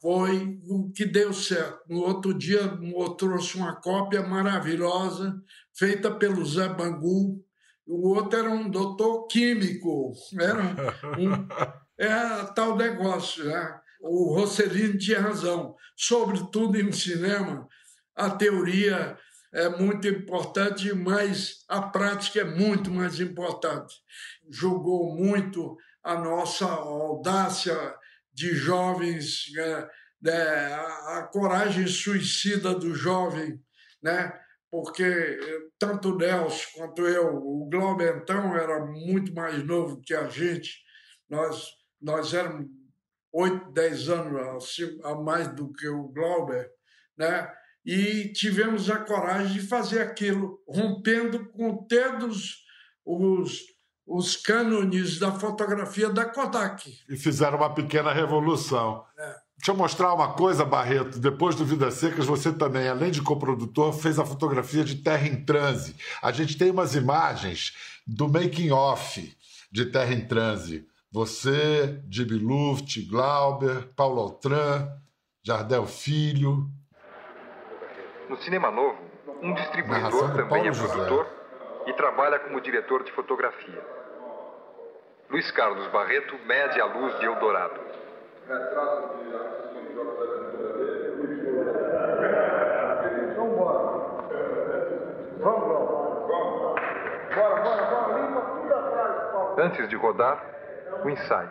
foi 0.00 0.60
o 0.68 0.92
que 0.92 1.04
deu 1.04 1.32
certo. 1.32 1.80
No 1.88 2.02
outro 2.02 2.32
dia, 2.32 2.78
trouxe 3.18 3.56
uma 3.56 3.74
cópia 3.74 4.22
maravilhosa, 4.22 5.42
feita 5.74 6.14
pelo 6.14 6.44
Zé 6.44 6.68
Bangu. 6.68 7.44
O 7.84 8.14
outro 8.14 8.38
era 8.38 8.48
um 8.48 8.70
doutor 8.70 9.26
químico, 9.26 10.12
era 10.40 10.62
um, 11.18 11.48
é 11.98 12.44
tal 12.54 12.76
negócio. 12.76 13.44
Né? 13.44 13.80
O 14.00 14.34
Rossellini 14.34 14.98
tinha 14.98 15.20
razão. 15.20 15.74
Sobretudo 15.96 16.78
em 16.78 16.92
cinema, 16.92 17.68
a 18.14 18.30
teoria 18.30 19.16
é 19.52 19.68
muito 19.68 20.06
importante, 20.06 20.92
mas 20.92 21.64
a 21.68 21.80
prática 21.82 22.40
é 22.40 22.44
muito 22.44 22.90
mais 22.90 23.20
importante. 23.20 23.94
Julgou 24.50 25.14
muito 25.14 25.76
a 26.02 26.14
nossa 26.14 26.66
audácia 26.66 27.76
de 28.32 28.54
jovens, 28.54 29.44
né, 29.54 29.88
né, 30.20 30.74
a, 30.74 31.28
coragem 31.32 31.86
suicida 31.86 32.74
do 32.74 32.94
jovem, 32.94 33.58
né? 34.02 34.32
porque 34.70 35.38
tanto 35.78 36.10
o 36.10 36.18
Nelson 36.18 36.68
quanto 36.76 37.06
eu, 37.06 37.34
o 37.36 37.68
Glauber 37.70 38.20
então 38.22 38.54
era 38.54 38.84
muito 38.84 39.32
mais 39.34 39.64
novo 39.64 40.00
que 40.02 40.12
a 40.12 40.28
gente, 40.28 40.80
nós, 41.28 41.70
nós 42.00 42.32
éramos 42.34 42.66
oito, 43.32 43.70
dez 43.72 44.08
anos 44.08 44.76
a 45.04 45.14
mais 45.14 45.48
do 45.54 45.72
que 45.72 45.88
o 45.88 46.08
Glauber, 46.08 46.70
né? 47.16 47.50
e 47.86 48.32
tivemos 48.32 48.90
a 48.90 48.98
coragem 48.98 49.52
de 49.52 49.60
fazer 49.60 50.00
aquilo, 50.00 50.60
rompendo 50.68 51.46
com 51.50 51.86
todos 51.86 52.64
os, 53.04 53.62
os 54.04 54.36
cânones 54.36 55.20
da 55.20 55.30
fotografia 55.30 56.10
da 56.10 56.24
Kodak. 56.24 56.98
E 57.08 57.16
fizeram 57.16 57.58
uma 57.58 57.72
pequena 57.72 58.12
revolução. 58.12 59.04
É. 59.16 59.36
Deixa 59.56 59.70
eu 59.70 59.76
mostrar 59.76 60.12
uma 60.12 60.32
coisa, 60.32 60.64
Barreto. 60.64 61.18
Depois 61.20 61.54
do 61.54 61.64
Vidas 61.64 61.94
Secas, 61.94 62.26
você 62.26 62.52
também, 62.52 62.88
além 62.88 63.12
de 63.12 63.22
coprodutor, 63.22 63.92
fez 63.92 64.18
a 64.18 64.26
fotografia 64.26 64.84
de 64.84 64.96
Terra 64.96 65.28
em 65.28 65.44
Transe. 65.44 65.94
A 66.20 66.32
gente 66.32 66.58
tem 66.58 66.72
umas 66.72 66.94
imagens 66.96 67.72
do 68.04 68.28
making 68.28 68.70
off 68.70 69.34
de 69.70 69.86
Terra 69.86 70.12
em 70.12 70.26
Transe. 70.26 70.86
Você, 71.16 72.02
Jimmy 72.10 72.38
Luft, 72.38 73.00
Glauber, 73.08 73.88
Paulo 73.96 74.20
Altran, 74.20 74.86
Jardel 75.42 75.86
Filho, 75.86 76.68
no 78.28 78.36
Cinema 78.36 78.70
Novo, 78.70 78.98
um 79.40 79.54
distribuidor 79.54 80.36
também 80.36 80.68
é 80.68 80.70
produtor 80.70 81.26
e 81.86 81.92
trabalha 81.94 82.38
como 82.40 82.60
diretor 82.60 83.02
de 83.02 83.12
fotografia. 83.12 83.82
Luiz 85.30 85.50
Carlos 85.52 85.86
Barreto 85.90 86.36
mede 86.44 86.78
a 86.82 86.84
luz 86.84 87.18
de 87.18 87.24
Eldorado. 87.24 87.80
Antes 99.56 99.88
de 99.88 99.96
rodar, 99.96 100.55
o 101.04 101.10
ensaio. 101.10 101.50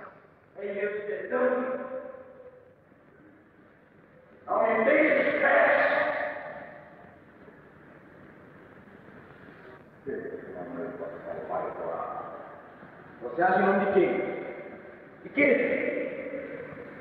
Você 13.22 13.41
age 13.41 13.59
em 13.59 13.65
nome 13.65 13.85
de 13.85 13.91
quem? 13.93 14.09
De 15.24 15.29
quem? 15.29 15.53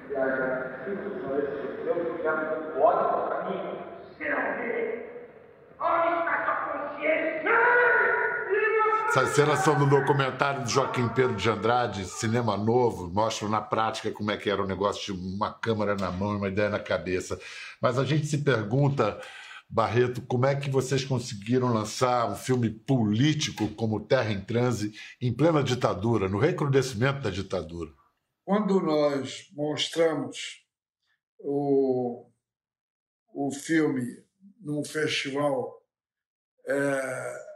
Você 0.08 0.16
age 0.16 0.42
assim, 0.42 0.96
senhor, 0.96 1.38
esse 1.38 1.84
Deus 1.84 2.16
que 2.16 2.22
já 2.24 2.32
me 2.36 2.72
pode 2.72 3.28
para 3.28 3.50
mim. 3.50 3.78
Será 4.18 4.36
o 4.36 4.54
Onde 5.80 6.18
está 6.18 6.44
sua 6.44 6.56
consciência? 6.72 7.83
Essas 9.16 9.36
cenas 9.36 9.60
são 9.60 9.78
do 9.78 9.88
documentário 9.88 10.64
do 10.64 10.68
Joaquim 10.68 11.08
Pedro 11.08 11.36
de 11.36 11.48
Andrade, 11.48 12.04
Cinema 12.04 12.56
Novo, 12.56 13.08
mostram 13.08 13.48
na 13.48 13.60
prática 13.60 14.10
como 14.10 14.32
é 14.32 14.36
que 14.36 14.50
era 14.50 14.60
o 14.60 14.66
negócio 14.66 15.14
de 15.14 15.20
uma 15.36 15.52
câmera 15.52 15.94
na 15.94 16.10
mão 16.10 16.32
e 16.32 16.36
uma 16.36 16.48
ideia 16.48 16.68
na 16.68 16.80
cabeça. 16.80 17.40
Mas 17.80 17.96
a 17.96 18.04
gente 18.04 18.26
se 18.26 18.38
pergunta 18.38 19.22
Barreto, 19.70 20.20
como 20.22 20.46
é 20.46 20.56
que 20.56 20.68
vocês 20.68 21.04
conseguiram 21.04 21.72
lançar 21.72 22.28
um 22.28 22.34
filme 22.34 22.68
político 22.68 23.68
como 23.76 24.04
Terra 24.04 24.32
em 24.32 24.40
Transe 24.40 24.92
em 25.20 25.32
plena 25.32 25.62
ditadura, 25.62 26.28
no 26.28 26.40
recrudescimento 26.40 27.20
da 27.20 27.30
ditadura? 27.30 27.92
Quando 28.44 28.80
nós 28.80 29.48
mostramos 29.52 30.66
o, 31.38 32.26
o 33.32 33.52
filme 33.52 34.24
num 34.60 34.84
festival, 34.84 35.80
é, 36.66 37.53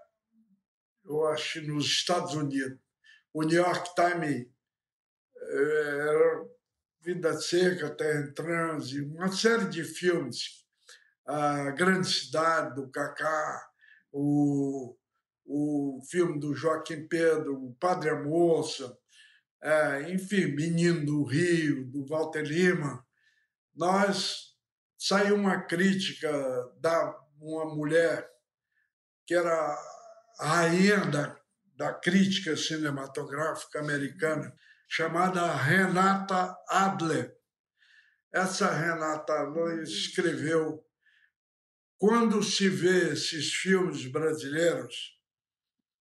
eu 1.09 1.27
acho 1.27 1.63
nos 1.63 1.87
Estados 1.87 2.35
Unidos, 2.35 2.79
o 3.33 3.43
New 3.43 3.63
York 3.63 3.95
Times 3.95 4.47
é, 5.37 6.09
era 6.09 6.49
Vida 7.01 7.41
Seca, 7.41 7.91
Terra 7.91 8.21
em 8.21 8.35
Transe, 8.35 9.01
uma 9.01 9.33
série 9.33 9.69
de 9.69 9.85
filmes. 9.85 10.65
A 11.25 11.71
Grande 11.71 12.09
Cidade, 12.09 12.75
do 12.75 12.91
Cacá, 12.91 13.71
o, 14.11 14.97
o 15.45 16.01
filme 16.11 16.41
do 16.41 16.55
Joaquim 16.55 17.07
Pedro, 17.07 17.55
O 17.55 17.75
Padre 17.75 18.15
Moça, 18.15 18.97
é, 19.63 20.11
enfim, 20.11 20.47
Menino 20.47 21.05
do 21.05 21.25
Rio, 21.25 21.87
do 21.87 22.07
Walter 22.07 22.43
Lima, 22.43 23.07
nós 23.75 24.57
saiu 24.99 25.37
uma 25.37 25.63
crítica 25.63 26.31
da 26.81 27.17
uma 27.41 27.67
mulher 27.75 28.29
que 29.27 29.35
era 29.35 29.79
a 30.39 30.47
rainha 30.47 30.99
da, 31.07 31.37
da 31.77 31.93
crítica 31.93 32.57
cinematográfica 32.57 33.81
americana, 33.81 34.55
chamada 34.89 35.55
Renata 35.55 36.57
Adler. 36.69 37.37
Essa 38.33 38.73
Renata 38.73 39.33
Adler 39.33 39.83
escreveu 39.83 40.85
quando 41.99 42.43
se 42.43 42.69
vê 42.69 43.13
esses 43.13 43.53
filmes 43.53 44.07
brasileiros, 44.07 45.19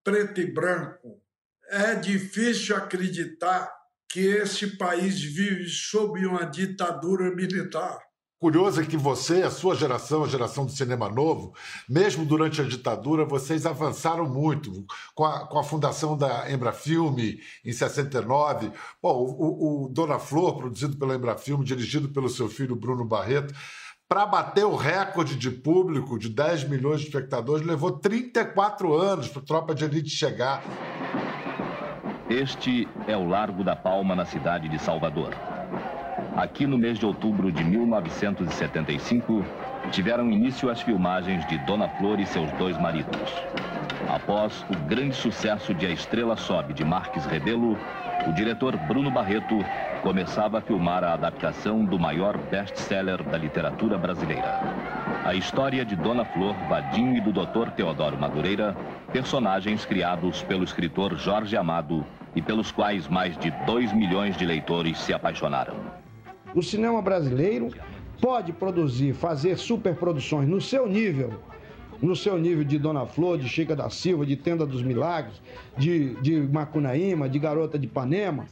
preto 0.03 0.39
e 0.39 0.45
branco, 0.45 1.23
é 1.69 1.95
difícil 1.95 2.75
acreditar 2.75 3.75
que 4.07 4.19
esse 4.19 4.77
país 4.77 5.19
vive 5.21 5.67
sob 5.67 6.25
uma 6.25 6.45
ditadura 6.45 7.33
militar. 7.35 8.06
Curioso 8.39 8.81
é 8.81 8.85
que 8.85 8.95
você, 8.95 9.41
a 9.41 9.49
sua 9.49 9.75
geração, 9.75 10.23
a 10.23 10.27
geração 10.27 10.63
do 10.63 10.71
cinema 10.71 11.09
novo, 11.09 11.55
mesmo 11.89 12.23
durante 12.23 12.61
a 12.61 12.63
ditadura, 12.63 13.25
vocês 13.25 13.65
avançaram 13.65 14.29
muito. 14.29 14.85
Com 15.15 15.25
a, 15.25 15.47
com 15.47 15.57
a 15.57 15.63
fundação 15.63 16.15
da 16.15 16.51
Embrafilme, 16.51 17.39
em 17.65 17.73
69, 17.73 18.71
Bom, 19.01 19.15
o, 19.15 19.85
o 19.85 19.89
Dona 19.89 20.19
Flor, 20.19 20.55
produzido 20.55 20.97
pela 20.97 21.15
Embrafilme, 21.15 21.65
dirigido 21.65 22.09
pelo 22.09 22.29
seu 22.29 22.47
filho 22.47 22.75
Bruno 22.75 23.03
Barreto, 23.03 23.55
para 24.07 24.25
bater 24.27 24.65
o 24.65 24.75
recorde 24.75 25.35
de 25.35 25.49
público 25.49 26.19
de 26.19 26.29
10 26.29 26.69
milhões 26.69 27.01
de 27.01 27.07
espectadores, 27.07 27.65
levou 27.65 27.91
34 27.91 28.93
anos 28.93 29.27
para 29.27 29.41
a 29.41 29.45
Tropa 29.45 29.73
de 29.73 29.83
Elite 29.83 30.11
chegar. 30.11 30.63
Este 32.29 32.87
é 33.07 33.17
o 33.17 33.27
Largo 33.27 33.63
da 33.63 33.75
Palma, 33.75 34.15
na 34.15 34.25
cidade 34.25 34.69
de 34.69 34.77
Salvador. 34.77 35.56
Aqui 36.37 36.67
no 36.67 36.77
mês 36.77 36.99
de 36.99 37.05
outubro 37.05 37.51
de 37.51 37.63
1975, 37.63 39.43
tiveram 39.91 40.29
início 40.29 40.69
as 40.69 40.79
filmagens 40.79 41.43
de 41.47 41.57
Dona 41.65 41.89
Flor 41.89 42.19
e 42.19 42.27
seus 42.27 42.51
dois 42.59 42.77
maridos. 42.79 43.33
Após 44.07 44.63
o 44.69 44.77
grande 44.87 45.15
sucesso 45.15 45.73
de 45.73 45.87
A 45.87 45.89
Estrela 45.89 46.37
Sobe, 46.37 46.75
de 46.75 46.85
Marques 46.85 47.25
Rebelo, 47.25 47.75
o 48.27 48.31
diretor 48.33 48.77
Bruno 48.77 49.09
Barreto 49.09 49.57
começava 50.03 50.59
a 50.59 50.61
filmar 50.61 51.03
a 51.03 51.13
adaptação 51.13 51.83
do 51.83 51.97
maior 51.97 52.37
best-seller 52.37 53.23
da 53.23 53.37
literatura 53.39 53.97
brasileira. 53.97 54.59
A 55.25 55.33
história 55.33 55.83
de 55.83 55.95
Dona 55.95 56.23
Flor, 56.23 56.53
Vadinho 56.69 57.17
e 57.17 57.19
do 57.19 57.31
Dr. 57.31 57.71
Teodoro 57.75 58.15
Madureira, 58.15 58.77
personagens 59.11 59.87
criados 59.87 60.43
pelo 60.43 60.63
escritor 60.63 61.17
Jorge 61.17 61.57
Amado 61.57 62.05
e 62.35 62.43
pelos 62.43 62.71
quais 62.71 63.07
mais 63.07 63.35
de 63.39 63.49
2 63.65 63.91
milhões 63.91 64.37
de 64.37 64.45
leitores 64.45 64.99
se 64.99 65.11
apaixonaram. 65.11 66.06
O 66.57 66.63
cinema 66.63 67.03
brasileiro 67.03 67.69
pode 68.19 68.51
produzir, 68.51 69.13
fazer 69.13 69.59
superproduções 69.59 70.49
no 70.49 70.59
seu 70.59 70.87
nível, 70.89 71.39
no 72.01 72.15
seu 72.15 72.35
nível 72.35 72.63
de 72.63 72.79
Dona 72.79 73.05
Flor, 73.05 73.37
de 73.37 73.47
Chica 73.47 73.75
da 73.75 73.91
Silva, 73.91 74.25
de 74.25 74.35
Tenda 74.35 74.65
dos 74.65 74.81
Milagres, 74.81 75.39
de, 75.77 76.15
de 76.15 76.35
Macunaíma, 76.35 77.29
de 77.29 77.37
Garota 77.37 77.77
de 77.77 77.85
Ipanema, 77.85 78.47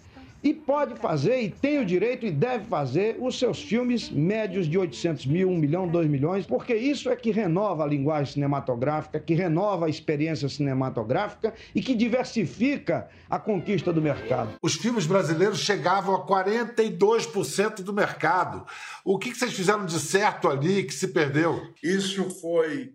e 0.45 0.53
pode 0.53 0.93
fazer, 0.99 1.41
e 1.41 1.49
tem 1.49 1.79
o 1.79 1.86
direito 1.86 2.23
e 2.23 2.29
deve 2.29 2.65
fazer, 2.65 3.17
os 3.19 3.39
seus 3.39 3.63
filmes 3.63 4.12
médios 4.12 4.67
de 4.67 4.77
800 4.77 5.25
mil, 5.25 5.49
1 5.49 5.58
milhão, 5.58 5.88
2 5.88 6.08
milhões, 6.08 6.45
porque 6.45 6.75
isso 6.75 7.10
é 7.10 7.15
que 7.15 7.31
renova 7.31 7.84
a 7.84 7.88
linguagem 7.88 8.34
cinematográfica, 8.34 9.19
que 9.19 9.34
renova 9.34 9.88
a 9.88 9.89
experiência 9.89 10.47
cinematográfica 10.47 11.51
e 11.73 11.81
que 11.81 11.95
diversifica 11.95 13.10
a 13.27 13.39
conquista 13.39 13.91
do 13.91 13.99
mercado. 13.99 14.53
Os 14.62 14.75
filmes 14.75 15.08
brasileiros 15.08 15.58
chegavam 15.58 16.13
a 16.13 16.27
42% 16.27 17.81
do 17.81 17.91
mercado. 17.91 18.67
O 19.03 19.17
que 19.17 19.34
vocês 19.34 19.51
fizeram 19.51 19.84
de 19.84 19.99
certo 19.99 20.47
ali 20.47 20.84
que 20.84 20.93
se 20.93 21.08
perdeu? 21.08 21.73
Isso 21.81 22.29
foi 22.39 22.93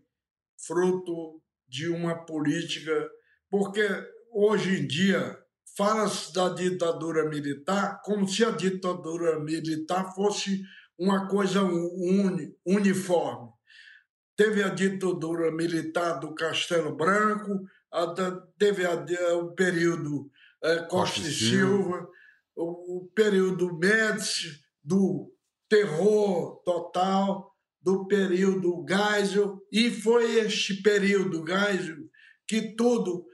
fruto 0.68 1.42
de 1.68 1.88
uma 1.88 2.14
política, 2.14 3.10
porque 3.50 3.84
hoje 4.32 4.82
em 4.82 4.86
dia 4.86 5.36
fala-se 5.80 6.30
da 6.34 6.50
ditadura 6.50 7.26
militar 7.26 8.02
como 8.04 8.28
se 8.28 8.44
a 8.44 8.50
ditadura 8.50 9.40
militar 9.40 10.14
fosse 10.14 10.60
uma 10.98 11.26
coisa 11.26 11.62
uni, 11.62 12.54
uniforme. 12.66 13.48
Teve 14.36 14.62
a 14.62 14.68
ditadura 14.68 15.50
militar 15.50 16.20
do 16.20 16.34
Castelo 16.34 16.94
Branco, 16.94 17.64
a, 17.90 18.14
teve 18.58 18.84
a, 18.84 18.92
o 19.38 19.52
período 19.54 20.30
é, 20.62 20.80
Costa 20.80 21.20
e 21.20 21.32
Silva, 21.32 22.06
o, 22.54 22.98
o 22.98 23.10
período 23.14 23.74
Médici, 23.78 24.60
do 24.84 25.32
terror 25.66 26.60
total, 26.62 27.56
do 27.80 28.06
período 28.06 28.84
Geisel, 28.86 29.58
e 29.72 29.90
foi 29.90 30.40
este 30.40 30.82
período 30.82 31.42
Geisel 31.42 32.10
que 32.46 32.76
tudo, 32.76 33.24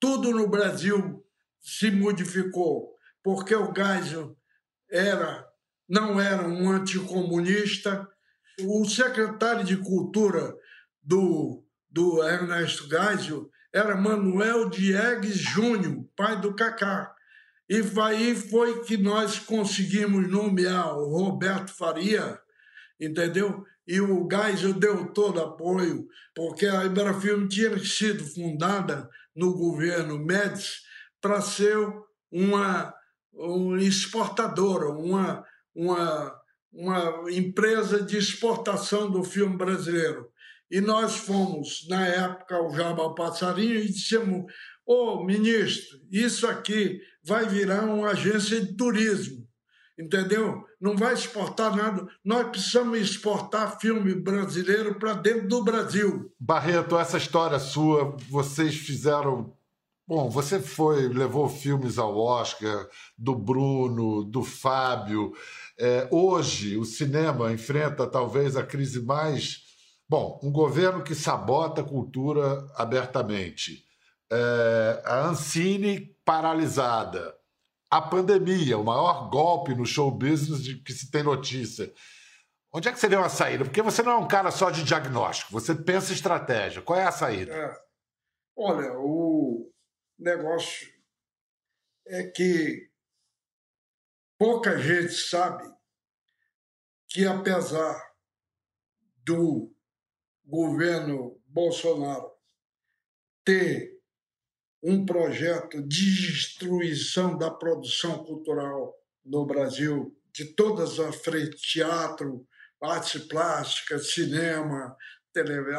tudo 0.00 0.32
no 0.32 0.48
Brasil 0.48 1.24
se 1.68 1.90
modificou, 1.90 2.94
porque 3.22 3.54
o 3.54 3.70
Geisel 3.74 4.34
era, 4.90 5.46
não 5.86 6.18
era 6.18 6.48
um 6.48 6.70
anticomunista. 6.70 8.08
O 8.62 8.86
secretário 8.86 9.64
de 9.64 9.76
Cultura 9.76 10.54
do, 11.02 11.62
do 11.90 12.26
Ernesto 12.26 12.88
Geisel 12.88 13.50
era 13.70 13.94
Manuel 13.94 14.70
Diegues 14.70 15.36
Júnior, 15.36 16.08
pai 16.16 16.40
do 16.40 16.56
Cacá. 16.56 17.14
E 17.68 17.82
aí 18.00 18.34
foi 18.34 18.82
que 18.84 18.96
nós 18.96 19.38
conseguimos 19.38 20.26
nomear 20.26 20.96
o 20.96 21.10
Roberto 21.10 21.70
Faria, 21.70 22.40
entendeu? 22.98 23.62
E 23.86 24.00
o 24.00 24.26
Geisel 24.26 24.72
deu 24.72 25.12
todo 25.12 25.42
apoio, 25.42 26.08
porque 26.34 26.64
a 26.64 26.86
Iberafilme 26.86 27.46
tinha 27.46 27.78
sido 27.78 28.24
fundada 28.24 29.06
no 29.36 29.52
governo 29.52 30.18
Médici 30.18 30.87
para 31.20 31.40
ser 31.40 31.76
uma, 32.30 32.94
exportadora, 33.80 34.90
uma, 34.90 35.44
uma, 35.74 36.40
uma 36.72 37.32
empresa 37.32 38.02
de 38.02 38.16
exportação 38.16 39.10
do 39.10 39.22
filme 39.22 39.56
brasileiro. 39.56 40.28
E 40.70 40.80
nós 40.80 41.16
fomos, 41.16 41.86
na 41.88 42.06
época, 42.06 42.56
ao 42.56 42.74
Jabal 42.74 43.14
Passarinho 43.14 43.76
e 43.76 43.86
dissemos: 43.86 44.44
Ô 44.86 45.14
oh, 45.14 45.24
ministro, 45.24 45.98
isso 46.10 46.46
aqui 46.46 47.00
vai 47.24 47.46
virar 47.46 47.84
uma 47.84 48.10
agência 48.10 48.60
de 48.60 48.76
turismo, 48.76 49.46
entendeu? 49.98 50.62
Não 50.78 50.94
vai 50.94 51.14
exportar 51.14 51.74
nada. 51.74 52.06
Nós 52.22 52.48
precisamos 52.50 52.98
exportar 52.98 53.80
filme 53.80 54.14
brasileiro 54.14 54.98
para 54.98 55.14
dentro 55.14 55.48
do 55.48 55.64
Brasil. 55.64 56.30
Barreto, 56.38 56.98
essa 56.98 57.16
história 57.16 57.58
sua, 57.58 58.14
vocês 58.28 58.74
fizeram 58.74 59.56
Bom, 60.08 60.30
você 60.30 60.58
foi, 60.58 61.06
levou 61.06 61.50
filmes 61.50 61.98
ao 61.98 62.16
Oscar, 62.16 62.88
do 63.16 63.34
Bruno, 63.34 64.24
do 64.24 64.42
Fábio. 64.42 65.34
É, 65.78 66.08
hoje, 66.10 66.78
o 66.78 66.84
cinema 66.86 67.52
enfrenta 67.52 68.06
talvez 68.06 68.56
a 68.56 68.64
crise 68.64 69.02
mais. 69.02 69.64
Bom, 70.08 70.40
um 70.42 70.50
governo 70.50 71.02
que 71.02 71.14
sabota 71.14 71.82
a 71.82 71.84
cultura 71.84 72.66
abertamente. 72.74 73.84
É, 74.32 75.02
a 75.04 75.26
Ancine 75.26 76.16
paralisada. 76.24 77.34
A 77.90 78.00
pandemia, 78.00 78.78
o 78.78 78.84
maior 78.84 79.28
golpe 79.28 79.74
no 79.74 79.84
show 79.84 80.10
business 80.10 80.62
de 80.62 80.82
que 80.82 80.94
se 80.94 81.10
tem 81.10 81.22
notícia. 81.22 81.92
Onde 82.72 82.88
é 82.88 82.92
que 82.92 82.98
seria 82.98 83.18
uma 83.18 83.28
saída? 83.28 83.62
Porque 83.62 83.82
você 83.82 84.02
não 84.02 84.12
é 84.12 84.16
um 84.16 84.28
cara 84.28 84.50
só 84.50 84.70
de 84.70 84.84
diagnóstico, 84.84 85.52
você 85.52 85.74
pensa 85.74 86.14
estratégia. 86.14 86.80
Qual 86.80 86.98
é 86.98 87.04
a 87.04 87.12
saída? 87.12 87.52
É. 87.52 87.76
Olha, 88.56 88.92
o, 88.98 89.67
negócio 90.18 90.92
é 92.06 92.24
que 92.24 92.90
pouca 94.38 94.78
gente 94.78 95.12
sabe 95.12 95.64
que, 97.08 97.24
apesar 97.26 97.96
do 99.24 99.74
governo 100.44 101.40
Bolsonaro 101.46 102.32
ter 103.44 103.98
um 104.82 105.04
projeto 105.04 105.82
de 105.82 106.32
destruição 106.32 107.36
da 107.36 107.50
produção 107.50 108.24
cultural 108.24 108.94
no 109.24 109.44
Brasil, 109.44 110.16
de 110.32 110.54
todas 110.54 110.98
as 110.98 111.16
frentes, 111.16 111.60
teatro, 111.60 112.46
artes 112.80 113.22
plásticas, 113.24 114.12
cinema, 114.12 114.96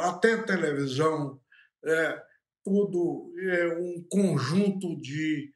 até 0.03 0.41
televisão, 0.43 1.41
é, 1.83 2.28
tudo 2.69 3.33
é 3.39 3.79
um 3.79 4.05
conjunto 4.07 4.95
de, 5.01 5.51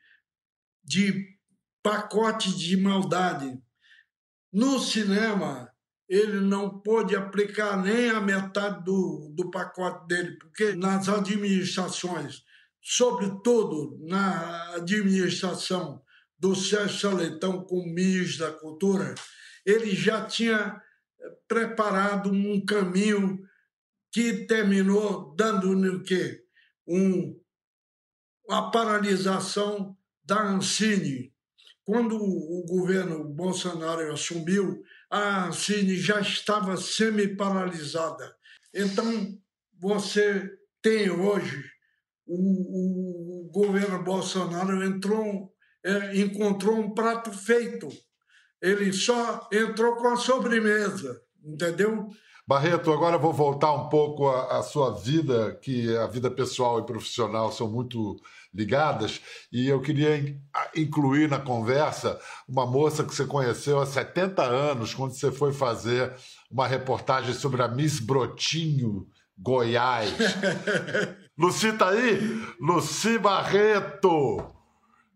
de 0.84 1.28
pacote 1.84 2.58
de 2.58 2.76
maldade. 2.76 3.56
No 4.52 4.80
cinema, 4.80 5.72
ele 6.10 6.40
não 6.40 6.80
pôde 6.82 7.16
aplicar 7.16 7.82
nem 7.84 8.10
a 8.10 8.20
metade 8.20 8.84
do, 8.84 9.32
do 9.36 9.52
pacote 9.52 10.08
dele, 10.08 10.38
porque 10.40 10.74
nas 10.74 11.08
administrações, 11.08 12.42
sobretudo 12.82 14.00
na 14.02 14.74
administração 14.76 16.02
do 16.38 16.56
Sérgio 16.56 17.00
Saleitão 17.00 17.64
como 17.64 17.94
ministro 17.94 18.48
da 18.48 18.52
Cultura, 18.52 19.14
ele 19.64 19.96
já 19.96 20.26
tinha 20.26 20.82
preparado 21.48 22.32
um 22.32 22.66
caminho 22.66 23.40
que 24.12 24.46
terminou 24.46 25.36
dando 25.36 25.72
o 25.72 26.04
quê? 26.04 26.43
Um, 26.88 27.40
a 28.50 28.64
paralisação 28.64 29.98
da 30.24 30.42
Ancine. 30.42 31.34
Quando 31.86 32.16
o 32.16 32.66
governo 32.66 33.26
Bolsonaro 33.26 34.12
assumiu, 34.14 34.82
a 35.10 35.48
Ancine 35.48 35.96
já 35.98 36.22
estava 36.22 36.78
semi-paralisada. 36.78 38.36
Então, 38.74 39.38
você 39.80 40.50
tem 40.82 41.10
hoje 41.10 41.64
o, 42.26 43.46
o 43.46 43.52
governo 43.52 44.04
Bolsonaro 44.04 44.84
entrou, 44.84 45.54
é, 45.84 46.18
encontrou 46.18 46.78
um 46.78 46.94
prato 46.94 47.32
feito. 47.32 47.90
Ele 48.62 48.94
só 48.94 49.48
entrou 49.52 49.96
com 49.98 50.08
a 50.08 50.16
sobremesa, 50.16 51.22
entendeu? 51.44 52.08
Barreto, 52.46 52.92
agora 52.92 53.18
vou 53.18 53.32
voltar 53.32 53.72
um 53.72 53.88
pouco 53.88 54.28
à, 54.28 54.60
à, 54.60 54.64
sua 54.64 54.92
vida, 54.92 55.58
que 55.62 55.96
a 55.96 56.08
vida 56.08 56.30
pessoal 56.30 56.80
e 56.80 56.86
profissional 56.86 57.52
são 57.54 57.70
muito 57.70 58.18
ligadas, 58.54 59.22
e 59.52 59.70
eu 59.70 59.82
queria 59.82 60.38
incluir 60.76 61.30
na 61.30 61.40
conversa 61.40 62.20
uma 62.48 62.66
moça 62.66 63.04
que 63.04 63.16
você 63.16 63.26
conheceu 63.26 63.80
há 63.80 63.86
70 63.86 64.44
anos, 64.44 64.94
quando 64.94 65.14
você 65.14 65.32
foi 65.32 65.54
fazer 65.54 66.14
uma 66.52 66.68
reportagem 66.68 67.34
sobre 67.34 67.62
a 67.64 67.68
Miss 67.68 68.02
Brotinho 68.02 69.08
Goiás. 69.38 70.12
Luci 71.40 71.72
tá 71.74 71.90
aí? 71.90 72.20
Luci 72.60 73.18
Barreto, 73.18 74.46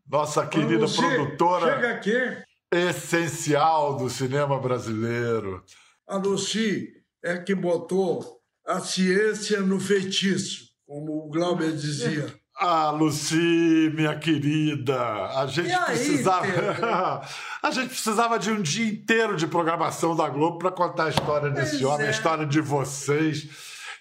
nossa 0.09 0.47
querida 0.47 0.85
Luci, 0.85 0.97
produtora. 0.97 1.75
Chega 1.75 1.91
aqui. 1.91 2.43
Essencial 2.71 3.97
do 3.97 4.09
cinema 4.09 4.57
brasileiro. 4.59 5.63
A 6.07 6.15
Luci, 6.15 6.96
é 7.23 7.37
que 7.37 7.55
botou 7.55 8.39
a 8.65 8.79
ciência 8.79 9.61
no 9.61 9.79
feitiço, 9.79 10.67
como 10.85 11.25
o 11.25 11.29
Glauber 11.29 11.71
dizia. 11.71 12.33
Ah, 12.59 12.89
Luci, 12.89 13.91
minha 13.93 14.17
querida, 14.17 14.99
a 14.99 15.45
gente 15.45 15.71
aí, 15.71 15.85
precisava. 15.85 17.21
a 17.61 17.69
gente 17.69 17.89
precisava 17.89 18.39
de 18.39 18.49
um 18.49 18.59
dia 18.63 18.87
inteiro 18.87 19.35
de 19.35 19.45
programação 19.45 20.15
da 20.15 20.27
Globo 20.27 20.57
para 20.57 20.71
contar 20.71 21.03
a 21.03 21.09
história 21.09 21.51
desse 21.51 21.73
pois 21.73 21.83
homem, 21.83 22.07
é. 22.07 22.07
a 22.07 22.11
história 22.11 22.47
de 22.47 22.59
vocês. 22.59 23.47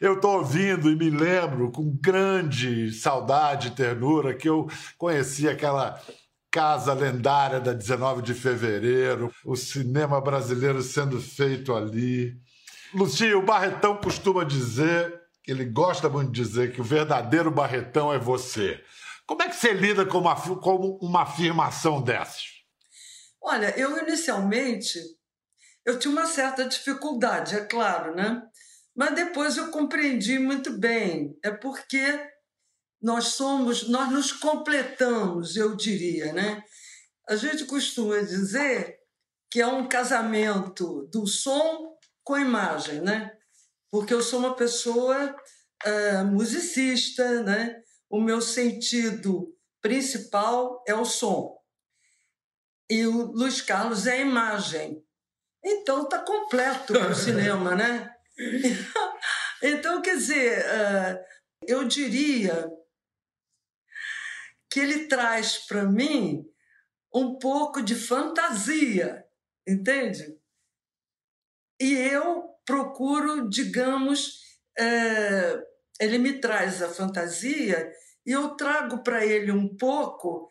Eu 0.00 0.14
estou 0.14 0.38
ouvindo 0.38 0.90
e 0.90 0.96
me 0.96 1.10
lembro 1.10 1.70
com 1.70 1.98
grande 2.00 2.90
saudade 2.92 3.68
e 3.68 3.72
ternura 3.72 4.34
que 4.34 4.48
eu 4.48 4.66
conheci 4.96 5.46
aquela 5.46 6.00
casa 6.50 6.94
lendária 6.94 7.60
da 7.60 7.74
19 7.74 8.22
de 8.22 8.32
fevereiro, 8.32 9.30
o 9.44 9.54
cinema 9.54 10.18
brasileiro 10.18 10.80
sendo 10.82 11.20
feito 11.20 11.74
ali. 11.74 12.34
Lucio, 12.96 13.40
o 13.40 13.42
Barretão 13.42 13.98
costuma 13.98 14.42
dizer, 14.42 15.20
ele 15.46 15.66
gosta 15.66 16.08
muito 16.08 16.32
de 16.32 16.42
dizer 16.42 16.72
que 16.72 16.80
o 16.80 16.84
verdadeiro 16.84 17.50
Barretão 17.50 18.10
é 18.10 18.18
você. 18.18 18.82
Como 19.26 19.42
é 19.42 19.50
que 19.50 19.56
você 19.56 19.74
lida 19.74 20.06
com 20.06 20.16
uma, 20.16 20.34
com 20.34 20.98
uma 21.02 21.24
afirmação 21.24 22.00
dessas? 22.00 22.42
Olha, 23.42 23.78
eu 23.78 23.98
inicialmente 23.98 24.98
eu 25.84 25.98
tinha 25.98 26.10
uma 26.10 26.24
certa 26.24 26.64
dificuldade, 26.64 27.54
é 27.54 27.66
claro, 27.66 28.14
né? 28.14 28.42
Mas 28.94 29.14
depois 29.14 29.58
eu 29.58 29.70
compreendi 29.70 30.38
muito 30.38 30.72
bem. 30.78 31.38
É 31.44 31.50
porque 31.50 32.18
nós 33.00 33.28
somos, 33.28 33.88
nós 33.90 34.10
nos 34.10 34.32
completamos, 34.32 35.54
eu 35.54 35.76
diria, 35.76 36.32
né? 36.32 36.62
A 37.28 37.36
gente 37.36 37.66
costuma 37.66 38.20
dizer 38.20 38.96
que 39.50 39.60
é 39.60 39.66
um 39.66 39.86
casamento 39.86 41.06
do 41.12 41.26
som 41.26 41.95
com 42.26 42.34
a 42.34 42.40
imagem, 42.40 43.00
né? 43.00 43.30
Porque 43.88 44.12
eu 44.12 44.20
sou 44.20 44.40
uma 44.40 44.56
pessoa 44.56 45.34
uh, 45.86 46.24
musicista, 46.26 47.42
né? 47.44 47.80
O 48.10 48.20
meu 48.20 48.40
sentido 48.40 49.56
principal 49.80 50.82
é 50.88 50.94
o 50.94 51.04
som. 51.04 51.56
E 52.90 53.06
o 53.06 53.30
Luiz 53.30 53.60
Carlos 53.60 54.08
é 54.08 54.14
a 54.14 54.20
imagem. 54.20 55.00
Então 55.64 56.02
está 56.02 56.18
completo 56.18 56.98
o 56.98 57.14
cinema, 57.14 57.74
né? 57.76 58.12
Então, 59.62 60.02
quer 60.02 60.16
dizer, 60.16 60.66
uh, 60.66 61.18
eu 61.66 61.88
diria 61.88 62.70
que 64.70 64.78
ele 64.78 65.08
traz 65.08 65.66
para 65.66 65.82
mim 65.82 66.44
um 67.12 67.38
pouco 67.38 67.80
de 67.80 67.94
fantasia, 67.94 69.24
entende? 69.66 70.38
E 71.80 71.92
eu 71.92 72.44
procuro, 72.64 73.48
digamos, 73.48 74.40
é, 74.78 75.62
ele 76.00 76.18
me 76.18 76.40
traz 76.40 76.82
a 76.82 76.88
fantasia 76.88 77.90
e 78.24 78.32
eu 78.32 78.56
trago 78.56 79.02
para 79.02 79.24
ele 79.24 79.52
um 79.52 79.76
pouco 79.76 80.50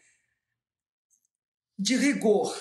de 1.78 1.96
rigor. 1.96 2.56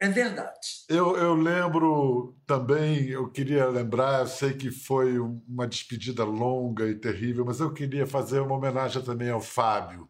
É 0.00 0.08
verdade. 0.08 0.84
Eu, 0.88 1.16
eu 1.16 1.34
lembro 1.34 2.38
também, 2.46 3.08
eu 3.08 3.28
queria 3.28 3.66
lembrar, 3.66 4.20
eu 4.20 4.26
sei 4.28 4.52
que 4.52 4.70
foi 4.70 5.18
uma 5.18 5.66
despedida 5.66 6.22
longa 6.22 6.88
e 6.88 6.94
terrível, 6.94 7.44
mas 7.44 7.58
eu 7.58 7.74
queria 7.74 8.06
fazer 8.06 8.38
uma 8.38 8.54
homenagem 8.54 9.02
também 9.02 9.28
ao 9.28 9.40
Fábio, 9.40 10.08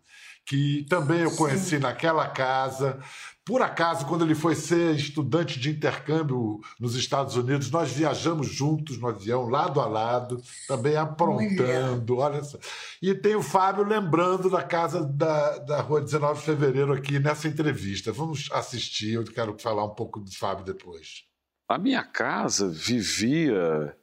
que 0.49 0.87
também 0.89 1.21
eu 1.21 1.37
conheci 1.37 1.77
Sim. 1.77 1.79
naquela 1.79 2.27
casa. 2.27 2.99
Por 3.45 3.61
acaso, 3.61 4.07
quando 4.07 4.25
ele 4.25 4.35
foi 4.35 4.55
ser 4.55 4.95
estudante 4.95 5.61
de 5.61 5.71
intercâmbio 5.71 6.61
nos 6.81 6.97
Estados 6.97 7.37
Unidos, 7.37 7.71
nós 7.71 7.93
viajamos 7.93 8.49
juntos 8.49 8.99
no 8.99 9.09
avião, 9.09 9.47
lado 9.47 9.79
a 9.79 9.87
lado, 9.87 10.43
também 10.67 10.97
aprontando. 10.97 12.17
Olha 12.17 12.43
só. 12.43 12.59
E 13.03 13.15
tem 13.15 13.37
o 13.37 13.43
Fábio 13.43 13.85
lembrando 13.85 14.49
da 14.49 14.63
casa 14.63 15.05
da, 15.05 15.59
da 15.59 15.81
Rua 15.83 16.01
19 16.01 16.41
de 16.41 16.47
Fevereiro 16.47 16.95
aqui 16.95 17.19
nessa 17.19 17.47
entrevista. 17.47 18.11
Vamos 18.11 18.49
assistir, 18.51 19.15
eu 19.15 19.25
quero 19.25 19.55
falar 19.59 19.85
um 19.85 19.95
pouco 19.95 20.19
do 20.19 20.35
Fábio 20.35 20.65
depois. 20.65 21.25
A 21.69 21.77
minha 21.77 22.03
casa 22.03 22.69
vivia. 22.69 23.95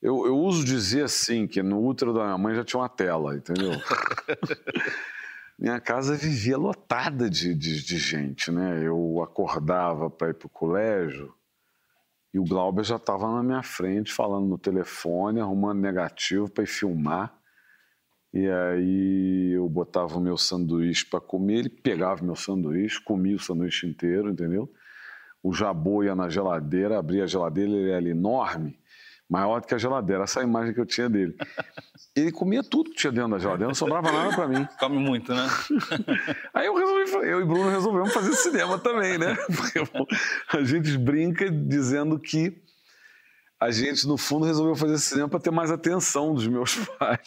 Eu, 0.00 0.24
eu 0.24 0.38
uso 0.38 0.64
dizer 0.64 1.02
assim, 1.02 1.48
que 1.48 1.60
no 1.60 1.84
útero 1.84 2.14
da 2.14 2.22
minha 2.22 2.38
mãe 2.38 2.54
já 2.54 2.64
tinha 2.64 2.80
uma 2.80 2.88
tela, 2.88 3.34
entendeu? 3.34 3.72
minha 5.58 5.80
casa 5.80 6.14
vivia 6.14 6.56
lotada 6.56 7.28
de, 7.28 7.52
de, 7.52 7.84
de 7.84 7.98
gente, 7.98 8.50
né? 8.52 8.80
Eu 8.86 9.20
acordava 9.22 10.08
para 10.08 10.30
ir 10.30 10.34
para 10.34 10.46
o 10.46 10.50
colégio 10.50 11.34
e 12.32 12.38
o 12.38 12.44
Glauber 12.44 12.84
já 12.84 12.96
estava 12.96 13.32
na 13.32 13.42
minha 13.42 13.62
frente 13.62 14.12
falando 14.12 14.46
no 14.46 14.56
telefone, 14.56 15.40
arrumando 15.40 15.80
negativo 15.80 16.48
para 16.48 16.62
ir 16.62 16.68
filmar. 16.68 17.36
E 18.32 18.46
aí 18.46 19.52
eu 19.56 19.68
botava 19.68 20.16
o 20.16 20.20
meu 20.20 20.36
sanduíche 20.36 21.04
para 21.06 21.20
comer, 21.20 21.60
ele 21.60 21.70
pegava 21.70 22.24
meu 22.24 22.36
sanduíche, 22.36 23.02
comia 23.02 23.34
o 23.34 23.40
sanduíche 23.40 23.86
inteiro, 23.86 24.30
entendeu? 24.30 24.72
O 25.42 25.52
jabô 25.52 26.04
ia 26.04 26.14
na 26.14 26.28
geladeira, 26.28 26.98
abria 26.98 27.24
a 27.24 27.26
geladeira, 27.26 27.70
ele 27.70 27.90
era 27.90 28.08
enorme 28.08 28.78
maior 29.28 29.60
do 29.60 29.66
que 29.66 29.74
a 29.74 29.78
geladeira, 29.78 30.24
essa 30.24 30.40
é 30.40 30.42
a 30.42 30.46
imagem 30.46 30.72
que 30.72 30.80
eu 30.80 30.86
tinha 30.86 31.08
dele. 31.08 31.36
Ele 32.16 32.32
comia 32.32 32.62
tudo 32.62 32.90
que 32.90 32.96
tinha 32.96 33.12
dentro 33.12 33.30
da 33.30 33.38
geladeira, 33.38 33.68
não 33.68 33.74
sobrava 33.74 34.10
nada 34.10 34.34
para 34.34 34.48
mim. 34.48 34.66
Come 34.80 34.98
muito, 34.98 35.34
né? 35.34 35.46
Aí 36.54 36.66
eu 36.66 36.74
resolvi, 36.74 37.28
eu 37.28 37.40
e 37.40 37.44
Bruno 37.44 37.68
resolvemos 37.68 38.12
fazer 38.12 38.32
cinema 38.34 38.78
também, 38.78 39.18
né? 39.18 39.36
Porque 39.54 39.80
a 40.56 40.64
gente 40.64 40.96
brinca 40.96 41.50
dizendo 41.50 42.18
que 42.18 42.62
a 43.60 43.70
gente, 43.70 44.06
no 44.06 44.16
fundo, 44.16 44.46
resolveu 44.46 44.76
fazer 44.76 44.98
cinema 44.98 45.28
para 45.28 45.40
ter 45.40 45.50
mais 45.50 45.70
atenção 45.70 46.32
dos 46.32 46.46
meus 46.46 46.76
pais. 46.98 47.20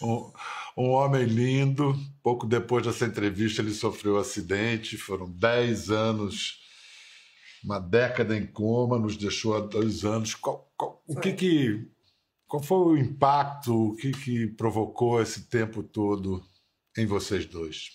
Um, 0.00 0.30
um, 0.76 0.90
homem 0.90 1.24
lindo. 1.24 1.98
Pouco 2.22 2.46
depois 2.46 2.84
dessa 2.84 3.06
entrevista, 3.06 3.62
ele 3.62 3.72
sofreu 3.72 4.14
um 4.14 4.18
acidente. 4.18 4.98
Foram 4.98 5.28
10 5.30 5.90
anos 5.90 6.67
uma 7.64 7.78
década 7.78 8.36
em 8.36 8.46
coma, 8.46 8.98
nos 8.98 9.16
deixou 9.16 9.56
há 9.56 9.60
dois 9.60 10.04
anos. 10.04 10.34
Qual, 10.34 10.70
qual, 10.76 11.02
o 11.06 11.18
que 11.18 11.32
que, 11.32 11.90
qual 12.46 12.62
foi 12.62 12.78
o 12.78 12.96
impacto, 12.96 13.74
o 13.74 13.96
que, 13.96 14.12
que 14.12 14.46
provocou 14.48 15.20
esse 15.20 15.48
tempo 15.48 15.82
todo 15.82 16.44
em 16.96 17.06
vocês 17.06 17.46
dois? 17.46 17.90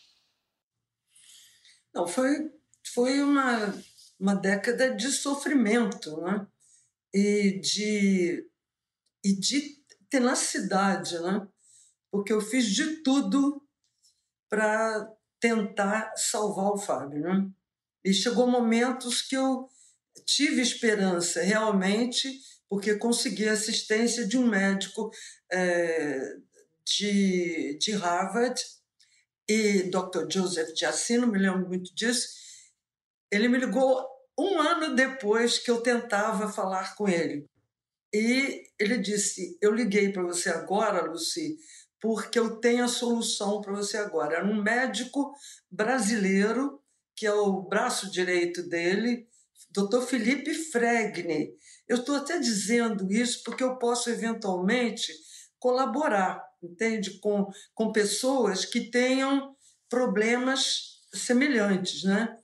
Não, 1.93 2.07
foi, 2.07 2.51
foi 2.93 3.21
uma, 3.21 3.73
uma 4.19 4.35
década 4.35 4.95
de 4.95 5.11
sofrimento 5.11 6.19
né? 6.21 6.47
e, 7.13 7.59
de, 7.59 8.49
e 9.23 9.33
de 9.39 9.83
tenacidade, 10.09 11.19
né? 11.19 11.47
porque 12.11 12.33
eu 12.33 12.41
fiz 12.41 12.65
de 12.65 13.03
tudo 13.03 13.61
para 14.49 15.11
tentar 15.39 16.13
salvar 16.15 16.71
o 16.71 16.77
Fábio. 16.77 17.21
Né? 17.21 17.51
E 18.03 18.13
chegou 18.13 18.47
momentos 18.47 19.21
que 19.21 19.35
eu 19.35 19.67
tive 20.25 20.61
esperança 20.61 21.41
realmente, 21.41 22.39
porque 22.69 22.95
consegui 22.95 23.47
a 23.47 23.53
assistência 23.53 24.27
de 24.27 24.37
um 24.37 24.47
médico 24.47 25.09
é, 25.51 26.19
de, 26.85 27.77
de 27.79 27.91
Harvard, 27.91 28.59
e 29.47 29.83
Dr. 29.83 30.29
Joseph 30.29 30.73
Giacino, 30.75 31.27
me 31.27 31.37
lembro 31.37 31.67
muito 31.67 31.93
disso. 31.93 32.29
Ele 33.31 33.47
me 33.47 33.57
ligou 33.57 34.05
um 34.37 34.59
ano 34.59 34.95
depois 34.95 35.59
que 35.59 35.69
eu 35.69 35.81
tentava 35.81 36.51
falar 36.51 36.95
com 36.95 37.07
ele. 37.07 37.45
E 38.13 38.63
ele 38.79 38.97
disse: 38.97 39.57
Eu 39.61 39.73
liguei 39.73 40.11
para 40.11 40.23
você 40.23 40.49
agora, 40.49 41.05
Lucy, 41.05 41.57
porque 41.99 42.37
eu 42.37 42.57
tenho 42.59 42.83
a 42.83 42.87
solução 42.87 43.61
para 43.61 43.73
você 43.73 43.97
agora. 43.97 44.37
Era 44.37 44.45
um 44.45 44.61
médico 44.61 45.33
brasileiro 45.69 46.82
que 47.15 47.25
é 47.25 47.33
o 47.33 47.61
braço 47.61 48.11
direito 48.11 48.67
dele, 48.67 49.27
Dr. 49.71 50.01
Felipe 50.01 50.53
Fregne. 50.53 51.53
Eu 51.87 51.97
estou 51.97 52.15
até 52.15 52.39
dizendo 52.39 53.11
isso 53.11 53.43
porque 53.43 53.63
eu 53.63 53.77
posso 53.77 54.09
eventualmente 54.09 55.11
colaborar, 55.59 56.43
entende, 56.61 57.19
com, 57.19 57.47
com 57.73 57.91
pessoas 57.91 58.65
que 58.65 58.91
tenham 58.91 59.55
problemas 59.89 61.01
semelhantes, 61.13 62.03
né? 62.03 62.37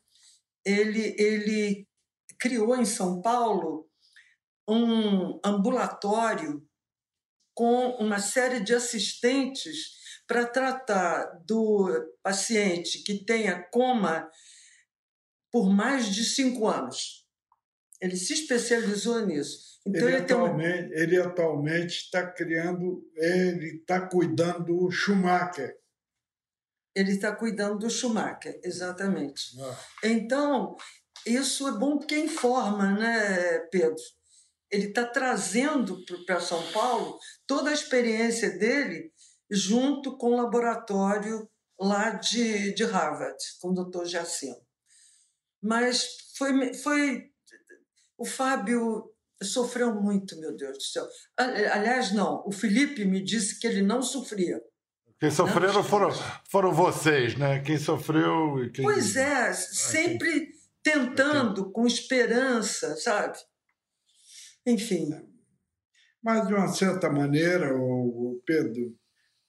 Ele 0.66 1.16
ele 1.18 1.88
criou 2.40 2.76
em 2.76 2.86
São 2.86 3.22
Paulo 3.22 3.90
um 4.68 5.40
ambulatório 5.44 6.64
com 7.54 7.90
uma 7.98 8.20
série 8.20 8.62
de 8.62 8.74
assistentes 8.74 10.00
para 10.28 10.46
tratar 10.46 11.26
do 11.46 11.90
paciente 12.22 13.04
que 13.04 13.26
tenha 13.26 13.62
coma 13.72 14.30
por 15.52 15.70
mais 15.70 16.08
de 16.08 16.24
cinco 16.24 16.68
anos. 16.68 17.28
Ele 18.02 18.16
se 18.16 18.34
especializou 18.34 19.26
nisso. 19.26 19.80
Então, 19.86 20.08
ele, 20.08 20.16
ele, 20.16 20.24
atualmente, 20.24 20.94
ele 20.94 21.22
atualmente 21.22 22.04
está 22.04 22.32
criando, 22.32 23.04
ele 23.16 23.78
está 23.78 24.08
cuidando 24.08 24.66
do 24.66 24.92
Schumacher. 24.92 25.76
Ele 26.96 27.12
está 27.12 27.36
cuidando 27.36 27.80
do 27.80 27.90
Schumacher, 27.90 28.60
exatamente. 28.64 29.60
Ah. 29.62 29.78
Então, 30.04 30.76
isso 31.26 31.68
é 31.68 31.72
bom 31.72 31.98
porque 31.98 32.18
informa, 32.18 32.92
né, 32.92 33.60
Pedro? 33.72 33.96
Ele 34.72 34.88
está 34.88 35.06
trazendo 35.06 36.04
para 36.26 36.40
São 36.40 36.62
Paulo 36.72 37.18
toda 37.48 37.70
a 37.70 37.74
experiência 37.74 38.58
dele 38.58 39.12
junto 39.50 40.18
com 40.18 40.34
o 40.34 40.38
laboratório 40.38 41.50
lá 41.80 42.12
de, 42.12 42.74
de 42.74 42.84
Harvard, 42.84 43.38
com 43.60 43.70
o 43.70 43.74
Dr. 43.74 44.06
Jacinto. 44.06 44.69
Mas 45.62 46.06
foi, 46.38 46.74
foi. 46.74 47.30
O 48.18 48.26
Fábio 48.26 49.12
sofreu 49.42 49.94
muito, 49.96 50.40
meu 50.40 50.56
Deus 50.56 50.78
do 50.78 50.84
céu. 50.84 51.08
Aliás, 51.38 52.12
não, 52.14 52.44
o 52.46 52.52
Felipe 52.52 53.06
me 53.06 53.24
disse 53.24 53.60
que 53.60 53.68
ele 53.68 53.82
não 53.82 54.02
sofria. 54.02 54.62
Quem 55.20 55.32
sofreram 55.32 55.84
foram, 55.84 56.10
foram 56.50 56.72
vocês, 56.72 57.38
né? 57.38 57.60
Quem 57.60 57.78
sofreu. 57.78 58.64
e 58.64 58.72
Quem... 58.72 58.86
Pois 58.86 59.18
é, 59.18 59.52
sempre 59.54 60.30
quem... 60.30 60.52
tentando, 60.82 61.70
com 61.72 61.86
esperança, 61.86 62.96
sabe? 62.96 63.38
Enfim. 64.66 65.10
Mas, 66.24 66.48
de 66.48 66.54
uma 66.54 66.68
certa 66.70 67.10
maneira, 67.10 67.76
o 67.76 68.42
Pedro, 68.46 68.96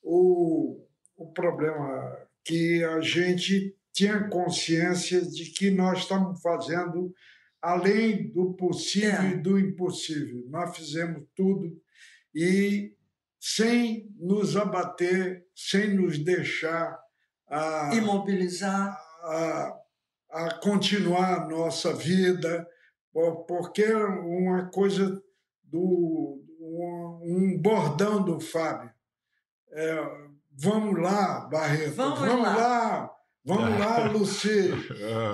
o, 0.03 0.85
o 1.17 1.33
problema 1.33 2.29
que 2.45 2.83
a 2.83 3.01
gente 3.01 3.77
tinha 3.93 4.29
consciência 4.29 5.21
de 5.23 5.47
que 5.53 5.71
nós 5.71 6.01
estamos 6.01 6.41
fazendo 6.41 7.13
além 7.61 8.31
do 8.33 8.55
possível 8.55 9.21
é. 9.21 9.31
e 9.31 9.37
do 9.37 9.59
impossível. 9.59 10.45
Nós 10.49 10.77
fizemos 10.77 11.25
tudo 11.35 11.71
e 12.35 12.95
sem 13.39 14.09
nos 14.19 14.57
abater, 14.57 15.47
sem 15.55 15.95
nos 15.95 16.19
deixar 16.19 16.99
a, 17.49 17.91
imobilizar, 17.95 18.97
a, 19.23 19.81
a 20.31 20.55
continuar 20.61 21.35
a 21.35 21.49
nossa 21.49 21.93
vida, 21.93 22.67
porque 23.47 23.83
é 23.83 23.97
uma 23.97 24.71
coisa 24.71 25.21
do 25.65 26.45
um 27.23 27.59
bordão 27.61 28.25
do 28.25 28.41
Fábio. 28.41 28.91
É, 29.73 30.01
vamos 30.51 31.01
lá, 31.01 31.49
Barreto, 31.49 31.95
vamos, 31.95 32.19
vamos 32.19 32.43
lá. 32.43 32.57
lá. 32.57 33.20
Vamos 33.45 33.79
lá, 33.79 34.05
Luci. 34.13 34.71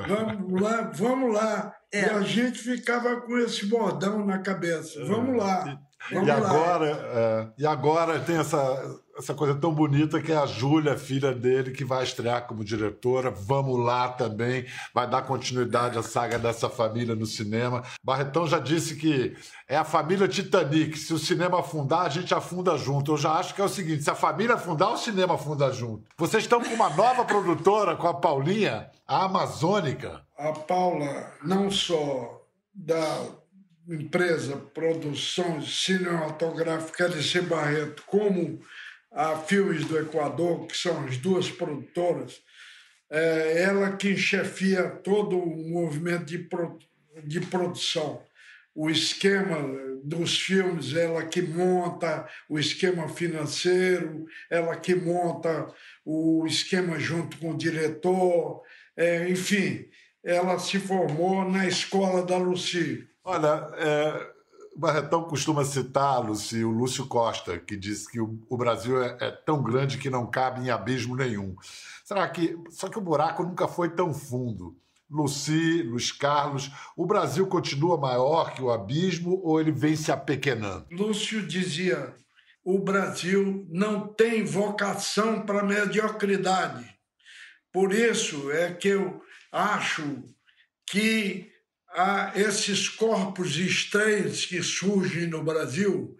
Vamos 0.06 0.60
lá, 0.60 0.90
vamos 0.94 1.34
lá. 1.34 1.72
É. 1.92 2.00
E 2.00 2.04
a 2.10 2.20
gente 2.22 2.58
ficava 2.58 3.20
com 3.22 3.38
esse 3.38 3.66
bordão 3.66 4.24
na 4.24 4.38
cabeça. 4.38 5.04
Vamos 5.06 5.36
lá. 5.36 5.78
Vamos 6.10 6.28
e 6.28 6.30
agora, 6.30 6.86
é, 6.86 7.48
e 7.58 7.66
agora 7.66 8.20
tem 8.20 8.36
essa, 8.36 8.58
essa 9.18 9.34
coisa 9.34 9.54
tão 9.54 9.72
bonita 9.72 10.20
que 10.20 10.30
é 10.30 10.36
a 10.36 10.46
Júlia, 10.46 10.96
filha 10.96 11.32
dele, 11.32 11.70
que 11.70 11.84
vai 11.84 12.04
estrear 12.04 12.46
como 12.46 12.64
diretora. 12.64 13.30
Vamos 13.30 13.78
lá 13.82 14.10
também, 14.10 14.66
vai 14.92 15.08
dar 15.08 15.22
continuidade 15.22 15.98
à 15.98 16.02
saga 16.02 16.38
dessa 16.38 16.68
família 16.68 17.14
no 17.14 17.26
cinema. 17.26 17.82
Barretão 18.02 18.46
já 18.46 18.58
disse 18.58 18.96
que 18.96 19.34
é 19.68 19.76
a 19.76 19.84
família 19.84 20.28
Titanic. 20.28 20.98
Se 20.98 21.14
o 21.14 21.18
cinema 21.18 21.60
afundar, 21.60 22.02
a 22.02 22.08
gente 22.08 22.34
afunda 22.34 22.76
junto. 22.76 23.12
Eu 23.12 23.16
já 23.16 23.32
acho 23.32 23.54
que 23.54 23.60
é 23.60 23.64
o 23.64 23.68
seguinte: 23.68 24.02
se 24.02 24.10
a 24.10 24.14
família 24.14 24.54
afundar, 24.54 24.92
o 24.92 24.98
cinema 24.98 25.34
afunda 25.34 25.72
junto. 25.72 26.04
Vocês 26.18 26.44
estão 26.44 26.62
com 26.62 26.74
uma 26.74 26.90
nova 26.90 27.24
produtora, 27.24 27.96
com 27.96 28.06
a 28.06 28.14
Paulinha, 28.14 28.90
a 29.06 29.24
Amazônica. 29.24 30.20
A 30.38 30.52
Paula, 30.52 31.32
não 31.42 31.70
só 31.70 32.42
da 32.74 33.24
empresa 33.88 34.56
produção 34.74 35.62
cinematográfica 35.62 37.04
LC 37.04 37.42
Barreto, 37.42 38.02
como 38.06 38.60
a 39.16 39.34
Filmes 39.38 39.86
do 39.86 39.98
Equador, 39.98 40.66
que 40.66 40.76
são 40.76 41.06
as 41.06 41.16
duas 41.16 41.50
produtoras, 41.50 42.42
é 43.08 43.62
ela 43.62 43.96
que 43.96 44.14
chefia 44.14 44.90
todo 44.90 45.38
o 45.38 45.70
movimento 45.70 46.26
de, 46.26 46.38
pro, 46.38 46.78
de 47.24 47.40
produção. 47.40 48.22
O 48.74 48.90
esquema 48.90 49.56
dos 50.04 50.38
filmes, 50.38 50.94
ela 50.94 51.24
que 51.24 51.40
monta 51.40 52.28
o 52.46 52.58
esquema 52.58 53.08
financeiro, 53.08 54.26
ela 54.50 54.76
que 54.76 54.94
monta 54.94 55.66
o 56.04 56.46
esquema 56.46 56.98
junto 56.98 57.38
com 57.38 57.52
o 57.52 57.56
diretor, 57.56 58.62
é, 58.94 59.30
enfim, 59.30 59.88
ela 60.22 60.58
se 60.58 60.78
formou 60.78 61.50
na 61.50 61.66
escola 61.66 62.22
da 62.22 62.36
Luci. 62.36 63.08
Olha, 63.24 63.66
é, 63.78 64.35
Barretão 64.76 65.24
costuma 65.24 65.64
citar, 65.64 66.24
Lúcio, 66.24 66.68
o 66.68 66.72
Lúcio 66.72 67.06
Costa, 67.06 67.58
que 67.58 67.76
disse 67.76 68.10
que 68.10 68.20
o, 68.20 68.38
o 68.48 68.56
Brasil 68.56 69.02
é, 69.02 69.16
é, 69.20 69.30
tão 69.30 69.62
grande 69.62 69.96
que 69.96 70.10
não 70.10 70.26
cabe 70.26 70.60
em 70.60 70.70
abismo 70.70 71.16
nenhum. 71.16 71.56
Será 72.04 72.28
que. 72.28 72.56
Só 72.70 72.88
que 72.88 72.98
o 72.98 73.02
buraco 73.02 73.42
nunca 73.42 73.66
foi 73.66 73.88
tão 73.88 74.12
fundo. 74.12 74.76
Luci, 75.10 75.82
Luiz 75.82 76.10
Carlos, 76.12 76.70
o 76.96 77.06
Brasil 77.06 77.46
continua 77.46 77.96
maior 77.96 78.52
que 78.52 78.62
o 78.62 78.70
abismo 78.70 79.40
ou 79.42 79.60
ele 79.60 79.70
vem 79.70 79.96
se 79.96 80.12
apequenando? 80.12 80.86
Lúcio 80.90 81.46
dizia: 81.46 82.14
o 82.64 82.78
Brasil 82.78 83.64
não 83.70 84.06
tem 84.08 84.44
vocação 84.44 85.40
para 85.46 85.62
mediocridade. 85.62 86.84
Por 87.72 87.92
isso 87.92 88.50
é 88.50 88.72
que 88.72 88.88
eu 88.88 89.22
acho 89.52 90.24
que 90.84 91.50
a 91.96 92.30
esses 92.34 92.90
corpos 92.90 93.56
estranhos 93.56 94.44
que 94.44 94.62
surgem 94.62 95.26
no 95.28 95.42
Brasil, 95.42 96.14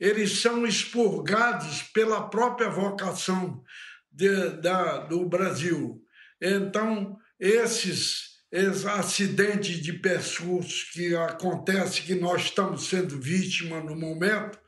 eles 0.00 0.40
são 0.40 0.66
expurgados 0.66 1.82
pela 1.82 2.30
própria 2.30 2.70
vocação 2.70 3.62
de, 4.10 4.48
da, 4.62 5.00
do 5.00 5.26
Brasil. 5.26 6.02
Então, 6.40 7.18
esses, 7.38 8.38
esses 8.50 8.86
acidentes 8.86 9.82
de 9.82 9.92
pessoas 9.92 10.84
que 10.84 11.14
acontecem, 11.14 12.04
que 12.04 12.14
nós 12.14 12.44
estamos 12.44 12.88
sendo 12.88 13.20
vítimas 13.20 13.84
no 13.84 13.94
momento, 13.94 14.58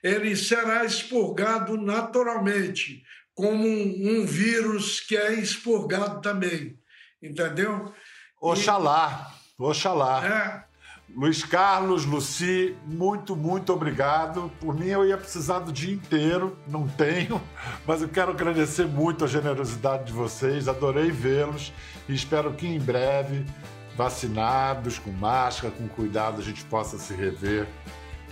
ele 0.00 0.36
será 0.36 0.84
expurgado 0.84 1.76
naturalmente, 1.76 3.02
como 3.34 3.66
um, 3.66 4.20
um 4.20 4.24
vírus 4.24 5.00
que 5.00 5.16
é 5.16 5.32
expurgado 5.34 6.20
também. 6.20 6.78
Entendeu? 7.20 7.92
Oxalá. 8.40 9.43
Oxalá. 9.58 10.26
É. 10.26 10.74
Luiz 11.14 11.44
Carlos, 11.44 12.04
Luci, 12.04 12.76
muito, 12.86 13.36
muito 13.36 13.72
obrigado. 13.72 14.50
Por 14.58 14.74
mim, 14.74 14.86
eu 14.86 15.06
ia 15.06 15.16
precisar 15.16 15.60
do 15.60 15.70
dia 15.70 15.94
inteiro, 15.94 16.58
não 16.66 16.88
tenho, 16.88 17.40
mas 17.86 18.02
eu 18.02 18.08
quero 18.08 18.32
agradecer 18.32 18.86
muito 18.86 19.24
a 19.24 19.28
generosidade 19.28 20.04
de 20.04 20.12
vocês, 20.12 20.66
adorei 20.66 21.10
vê-los 21.10 21.72
e 22.08 22.14
espero 22.14 22.54
que 22.54 22.66
em 22.66 22.80
breve, 22.80 23.46
vacinados, 23.96 24.98
com 24.98 25.10
máscara, 25.12 25.72
com 25.72 25.86
cuidado, 25.86 26.40
a 26.40 26.44
gente 26.44 26.64
possa 26.64 26.98
se 26.98 27.14
rever, 27.14 27.68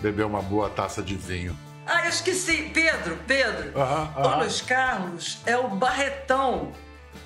beber 0.01 0.27
uma 0.27 0.43
boa 0.43 0.69
taça 0.69 1.03
de 1.03 1.15
vinho. 1.15 1.57
Ah, 1.87 2.05
eu 2.05 2.09
esqueci, 2.09 2.71
Pedro, 2.75 3.19
Pedro. 3.27 3.73
O 3.77 4.39
Luiz 4.39 4.61
Carlos 4.61 5.39
é 5.47 5.57
o 5.57 5.69
barretão 5.69 6.73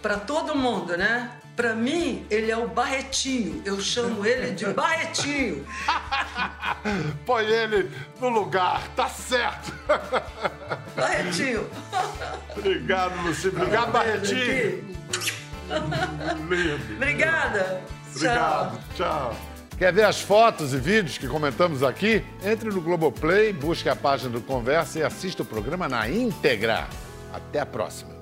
para 0.02 0.18
todo 0.18 0.54
mundo, 0.54 0.96
né? 0.96 1.30
Para 1.57 1.75
mim, 1.75 2.27
ele 2.31 2.51
é 2.51 2.57
o 2.57 2.69
Barretinho. 2.69 3.62
Eu 3.64 3.81
chamo 3.81 4.27
ele 4.27 4.51
de 4.51 4.66
Barretinho. 4.66 5.66
Põe 7.25 7.47
ele 7.47 7.90
no 8.21 8.29
lugar, 8.29 8.87
tá 8.95 9.09
certo. 9.09 9.73
Barretinho. 10.95 11.66
Obrigado, 12.55 13.23
Luci. 13.23 13.49
Obrigado, 13.49 13.90
Barretinho. 13.90 14.97
Lindo. 16.51 16.95
Obrigada. 16.95 17.83
Obrigado. 18.14 18.79
Tchau. 18.95 19.33
Tchau. 19.33 19.37
Quer 19.79 19.92
ver 19.92 20.05
as 20.05 20.21
fotos 20.21 20.73
e 20.73 20.79
vídeos 20.79 21.19
que 21.19 21.27
comentamos 21.27 21.83
aqui? 21.83 22.25
Entre 22.42 22.71
no 22.71 22.81
Globoplay, 22.81 23.53
busque 23.53 23.88
a 23.88 23.97
página 23.97 24.31
do 24.31 24.40
Conversa 24.40 24.99
e 24.99 25.03
assista 25.03 25.42
o 25.42 25.47
programa 25.47 25.88
na 25.88 26.09
íntegra. 26.09 26.87
Até 27.33 27.61
a 27.61 27.66
próxima. 27.66 28.15